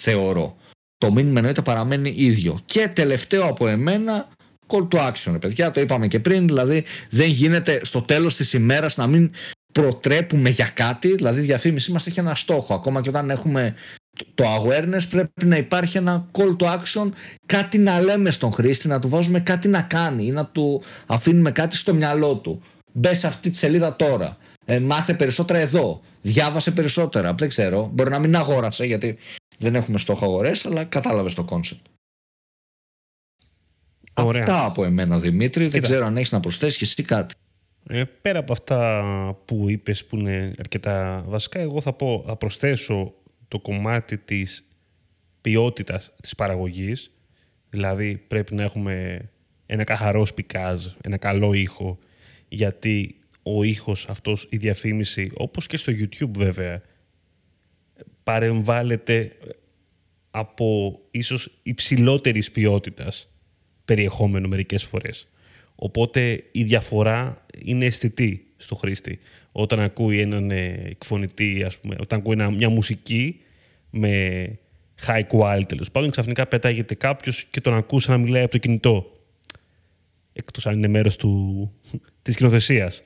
[0.00, 0.56] Θεωρώ.
[0.98, 2.60] Το μήνυμα εννοείται παραμένει ίδιο.
[2.64, 4.28] Και τελευταίο από εμένα,
[4.66, 5.70] call to action, παιδιά.
[5.70, 6.46] Το είπαμε και πριν.
[6.46, 9.30] Δηλαδή δεν γίνεται στο τέλος της ημέρας να μην
[9.72, 11.14] προτρέπουμε για κάτι.
[11.14, 12.74] Δηλαδή η διαφήμιση μας έχει ένα στόχο.
[12.74, 13.74] Ακόμα και όταν έχουμε
[14.34, 17.10] το awareness πρέπει να υπάρχει ένα call to action,
[17.46, 21.50] κάτι να λέμε στον χρήστη, να του βάζουμε κάτι να κάνει ή να του αφήνουμε
[21.50, 22.62] κάτι στο μυαλό του.
[22.92, 24.36] Μπε σε αυτή τη σελίδα τώρα.
[24.64, 26.00] Ε, μάθε περισσότερα εδώ.
[26.20, 27.34] Διάβασε περισσότερα.
[27.34, 27.90] Δεν ξέρω.
[27.92, 29.18] Μπορεί να μην αγόρασε γιατί
[29.58, 31.80] δεν έχουμε στόχο αγορές, αλλά κατάλαβες το concept.
[34.14, 34.42] Ωραία.
[34.42, 35.66] Αυτά από εμένα Δημήτρη.
[35.66, 37.34] Δεν ξέρω αν έχεις να προσθέσεις και εσύ κάτι.
[37.88, 39.02] Ε, πέρα από αυτά
[39.44, 43.14] που είπες που είναι αρκετά βασικά, εγώ θα, πω, θα προσθέσω
[43.52, 44.68] το κομμάτι της
[45.40, 47.10] ποιότητας της παραγωγής,
[47.70, 49.28] δηλαδή πρέπει να έχουμε
[49.66, 51.98] ένα καθαρό σπικάζ, ένα καλό ήχο,
[52.48, 56.82] γιατί ο ήχος αυτός, η διαφήμιση, όπως και στο YouTube βέβαια,
[58.22, 59.36] παρεμβάλλεται
[60.30, 63.28] από ίσως υψηλότερης ποιότητας
[63.84, 65.28] περιεχόμενο μερικές φορές.
[65.74, 69.18] Οπότε η διαφορά είναι αισθητή στο χρήστη.
[69.52, 73.40] Όταν ακούει έναν ε, εκφωνητή, ας πούμε, όταν ακούει μια μουσική
[73.90, 74.44] με
[75.06, 79.12] high quality τέλος πάντων, ξαφνικά πετάγεται κάποιος και τον ακούσει να μιλάει από το κινητό.
[80.32, 81.16] Εκτός αν είναι μέρος
[82.22, 83.02] της σκηνοθεσίας.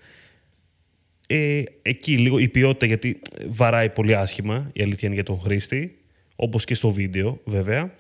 [1.27, 5.99] Ε, εκεί λίγο η ποιότητα γιατί βαράει πολύ άσχημα η αλήθεια είναι για τον χρήστη
[6.37, 7.95] όπως και στο βίντεο βέβαια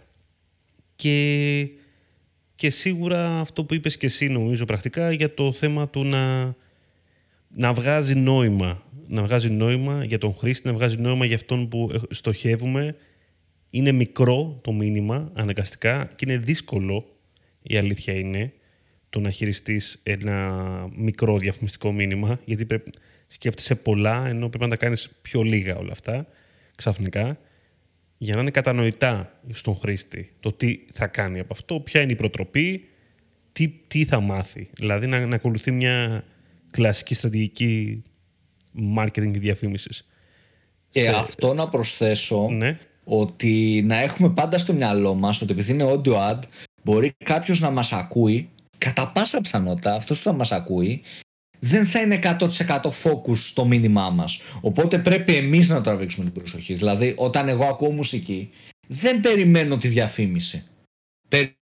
[0.96, 1.68] και
[2.54, 6.54] και σίγουρα αυτό που είπες και εσύ νομίζω πρακτικά για το θέμα του να,
[7.48, 8.82] να βγάζει νόημα.
[9.08, 12.96] Να βγάζει νόημα για τον χρήστη, να βγάζει νόημα για αυτόν που στοχεύουμε.
[13.70, 17.16] Είναι μικρό το μήνυμα αναγκαστικά και είναι δύσκολο,
[17.62, 18.52] η αλήθεια είναι,
[19.10, 20.52] το να χειριστείς ένα
[20.96, 22.90] μικρό διαφημιστικό μήνυμα, γιατί πρέπει,
[23.26, 26.26] σκέφτεσαι πολλά, ενώ πρέπει να τα κάνεις πιο λίγα όλα αυτά,
[26.76, 27.38] ξαφνικά
[28.18, 32.16] για να είναι κατανοητά στον χρήστη το τι θα κάνει από αυτό, ποια είναι η
[32.16, 32.88] προτροπή,
[33.52, 34.68] τι, τι θα μάθει.
[34.72, 36.24] Δηλαδή να, να ακολουθεί μια
[36.76, 38.02] κλασική στρατηγική
[38.96, 40.06] marketing και διαφήμισης.
[40.90, 42.78] Και αυτό να προσθέσω ναι.
[43.04, 46.38] ότι να έχουμε πάντα στο μυαλό μας ότι επειδή είναι audio ad
[46.82, 48.48] μπορεί κάποιος να μας ακούει
[48.78, 51.02] κατά πάσα πιθανότητα αυτός που θα μας ακούει
[51.58, 52.48] δεν θα είναι 100%
[53.02, 54.40] focus στο μήνυμά μας.
[54.60, 56.74] Οπότε πρέπει εμείς να τραβήξουμε την προσοχή.
[56.74, 58.50] Δηλαδή, όταν εγώ ακούω μουσική,
[58.88, 60.64] δεν περιμένω τη διαφήμιση.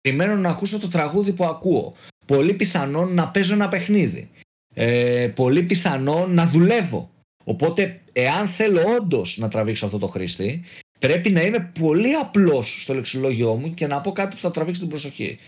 [0.01, 1.93] Περιμένω να ακούσω το τραγούδι που ακούω.
[2.25, 4.29] Πολύ πιθανόν να παίζω ένα παιχνίδι.
[4.73, 7.09] Ε, πολύ πιθανόν να δουλεύω.
[7.43, 10.61] Οπότε, εάν θέλω όντως να τραβήξω αυτό το χρήστη,
[10.99, 14.81] πρέπει να είμαι πολύ απλός στο λεξιλόγιο μου και να πω κάτι που θα τραβήξει
[14.81, 15.39] την προσοχή.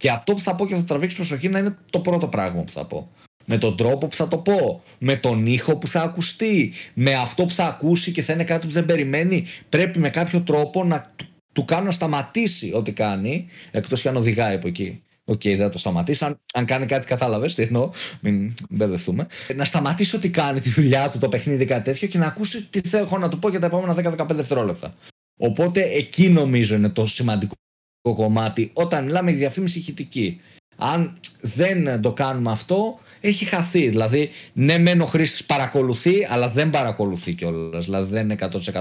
[0.00, 2.72] Και αυτό που θα πω και θα τραβήξει προσοχή να είναι το πρώτο πράγμα που
[2.72, 3.10] θα πω
[3.44, 7.44] με τον τρόπο που θα το πω, με τον ήχο που θα ακουστεί, με αυτό
[7.44, 9.44] που θα ακούσει και θα είναι κάτι που δεν περιμένει.
[9.68, 11.14] Πρέπει με κάποιο τρόπο να
[11.52, 15.02] του, κάνω να σταματήσει ό,τι κάνει, εκτός και αν οδηγάει από εκεί.
[15.24, 16.24] OK, okay, δεν θα το σταματήσει.
[16.24, 19.26] Αν, αν κάνει κάτι, κατάλαβες τι εννοώ, μην μπερδευτούμε.
[19.56, 22.80] Να σταματήσει ό,τι κάνει, τη δουλειά του, το παιχνίδι, κάτι τέτοιο και να ακούσει τι
[22.80, 24.94] θέλω να του πω για τα επόμενα 10-15 δευτερόλεπτα.
[25.38, 27.54] Οπότε εκεί νομίζω είναι το σημαντικό
[28.02, 30.40] κομμάτι όταν μιλάμε για διαφήμιση ηχητική.
[30.76, 33.88] Αν δεν το κάνουμε αυτό, έχει χαθεί.
[33.88, 37.84] Δηλαδή, ναι, μεν ο χρήστης παρακολουθεί, αλλά δεν παρακολουθεί κιόλας.
[37.84, 38.34] Δηλαδή, δεν είναι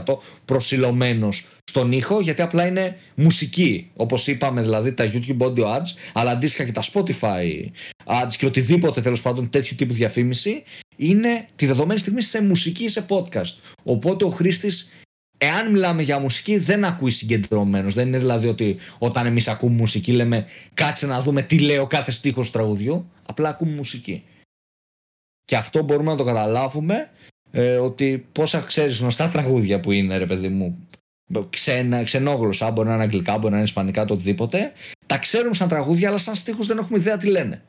[0.03, 3.91] 100% προσιλωμένος στον ήχο, γιατί απλά είναι μουσική.
[3.95, 7.69] Όπως είπαμε, δηλαδή τα YouTube audio ads, αλλά αντίστοιχα και τα Spotify
[8.05, 10.63] ads και οτιδήποτε τέλος πάντων τέτοιου τύπου διαφήμιση,
[10.95, 13.55] είναι τη δεδομένη στιγμή σε μουσική ή σε podcast.
[13.83, 14.91] Οπότε ο χρήστης
[15.37, 17.93] εάν μιλάμε για μουσική, δεν ακούει συγκεντρωμένος.
[17.93, 21.87] Δεν είναι δηλαδή ότι όταν εμείς ακούμε μουσική, λέμε κάτσε να δούμε τι λέει ο
[21.87, 23.09] κάθε στίχος τραγουδιού.
[23.25, 24.23] Απλά ακούμε μουσική.
[25.45, 27.09] Και αυτό μπορούμε να το καταλάβουμε
[27.51, 30.87] ε, ότι πόσα ξέρεις γνωστά τραγούδια που είναι, ρε παιδί μου,
[31.49, 34.71] ξένα, ξενόγλωσσα, μπορεί να είναι αγγλικά, μπορεί να είναι ισπανικά, το οτιδήποτε.
[35.05, 37.61] Τα ξέρουμε σαν τραγούδια, αλλά σαν στίχους δεν έχουμε ιδέα τι λένε.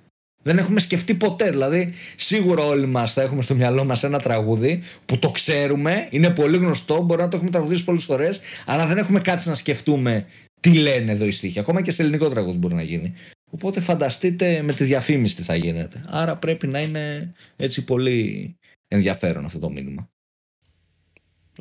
[0.43, 1.51] Δεν έχουμε σκεφτεί ποτέ.
[1.51, 6.31] Δηλαδή, σίγουρα όλοι μας θα έχουμε στο μυαλό μας ένα τραγούδι που το ξέρουμε, είναι
[6.31, 10.27] πολύ γνωστό, μπορεί να το έχουμε τραγουδίσει πολλές φορές, αλλά δεν έχουμε κάτσει να σκεφτούμε
[10.61, 11.59] τι λένε εδώ οι στίχοι.
[11.59, 13.13] Ακόμα και σε ελληνικό τραγούδι μπορεί να γίνει.
[13.51, 16.05] Οπότε φανταστείτε με τη διαφήμιση τι θα γίνεται.
[16.09, 18.55] Άρα πρέπει να είναι έτσι πολύ
[18.89, 20.11] ενδιαφέρον αυτό το μήνυμα.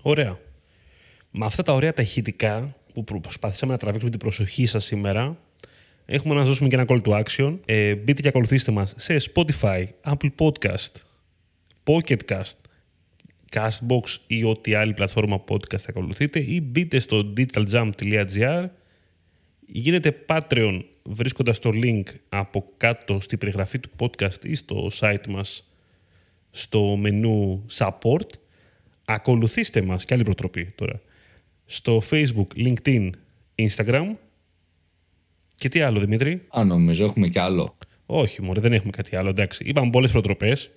[0.01, 0.39] Ωραία.
[1.32, 5.38] Με αυτά τα ωραία τα ηχητικά που προσπαθήσαμε να τραβήξουμε την προσοχή σας σήμερα
[6.13, 7.59] Έχουμε να σας δώσουμε και ένα call to action.
[7.65, 10.91] Ε, μπείτε και ακολουθήστε μας σε Spotify, Apple Podcast,
[11.84, 12.53] Pocketcast,
[13.51, 18.65] Castbox ή ό,τι άλλη πλατφόρμα podcast θα ακολουθείτε ή μπείτε στο digitaljump.gr
[19.65, 25.71] Γίνετε Patreon βρίσκοντας το link από κάτω στην περιγραφή του podcast ή στο site μας
[26.51, 28.29] στο μενού support.
[29.05, 31.01] Ακολουθήστε μας και άλλη προτροπή τώρα
[31.72, 33.09] στο Facebook, LinkedIn,
[33.55, 34.05] Instagram
[35.55, 37.78] και τι άλλο Δημήτρη; Α, νομίζω έχουμε κι άλλο.
[38.05, 39.63] Όχι μωρέ, δεν έχουμε κάτι άλλο, εντάξει.
[39.65, 40.69] Είπαμε πολλές προτροπές.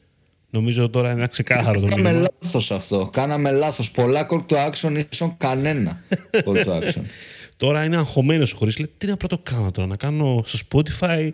[0.51, 2.28] Νομίζω τώρα είναι ένα ξεκάθαρο το Κάναμε μήνυμα.
[2.42, 3.09] λάθος αυτό.
[3.12, 3.90] Κάναμε λάθος.
[3.90, 7.03] Πολλά call to action ίσον κανένα call to action.
[7.57, 8.78] Τώρα είναι αγχωμένος ο χωρίς.
[8.78, 11.30] Λέει, τι να πρωτοκάνω τώρα, να κάνω στο Spotify,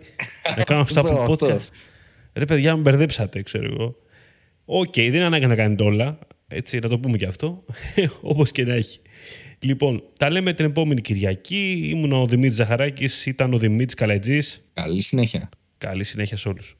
[0.57, 1.51] να κάνω στο Apple Μπράβο, αυτός.
[1.51, 1.69] Podcast.
[2.33, 3.95] Ρε παιδιά, με μπερδέψατε, ξέρω εγώ.
[4.65, 6.19] Οκ, δεν είναι ανάγκη να κάνετε όλα.
[6.47, 7.63] Έτσι, να το πούμε και αυτό.
[8.21, 8.99] Όπως και να έχει.
[9.63, 11.89] Λοιπόν, τα λέμε την επόμενη Κυριακή.
[11.91, 14.69] Ήμουν ο Δημήτρης Ζαχαράκης, ήταν ο Δημήτρης Καλατζής.
[14.73, 15.49] Καλή συνέχεια.
[15.77, 16.77] Καλή συνέχεια σε όλους.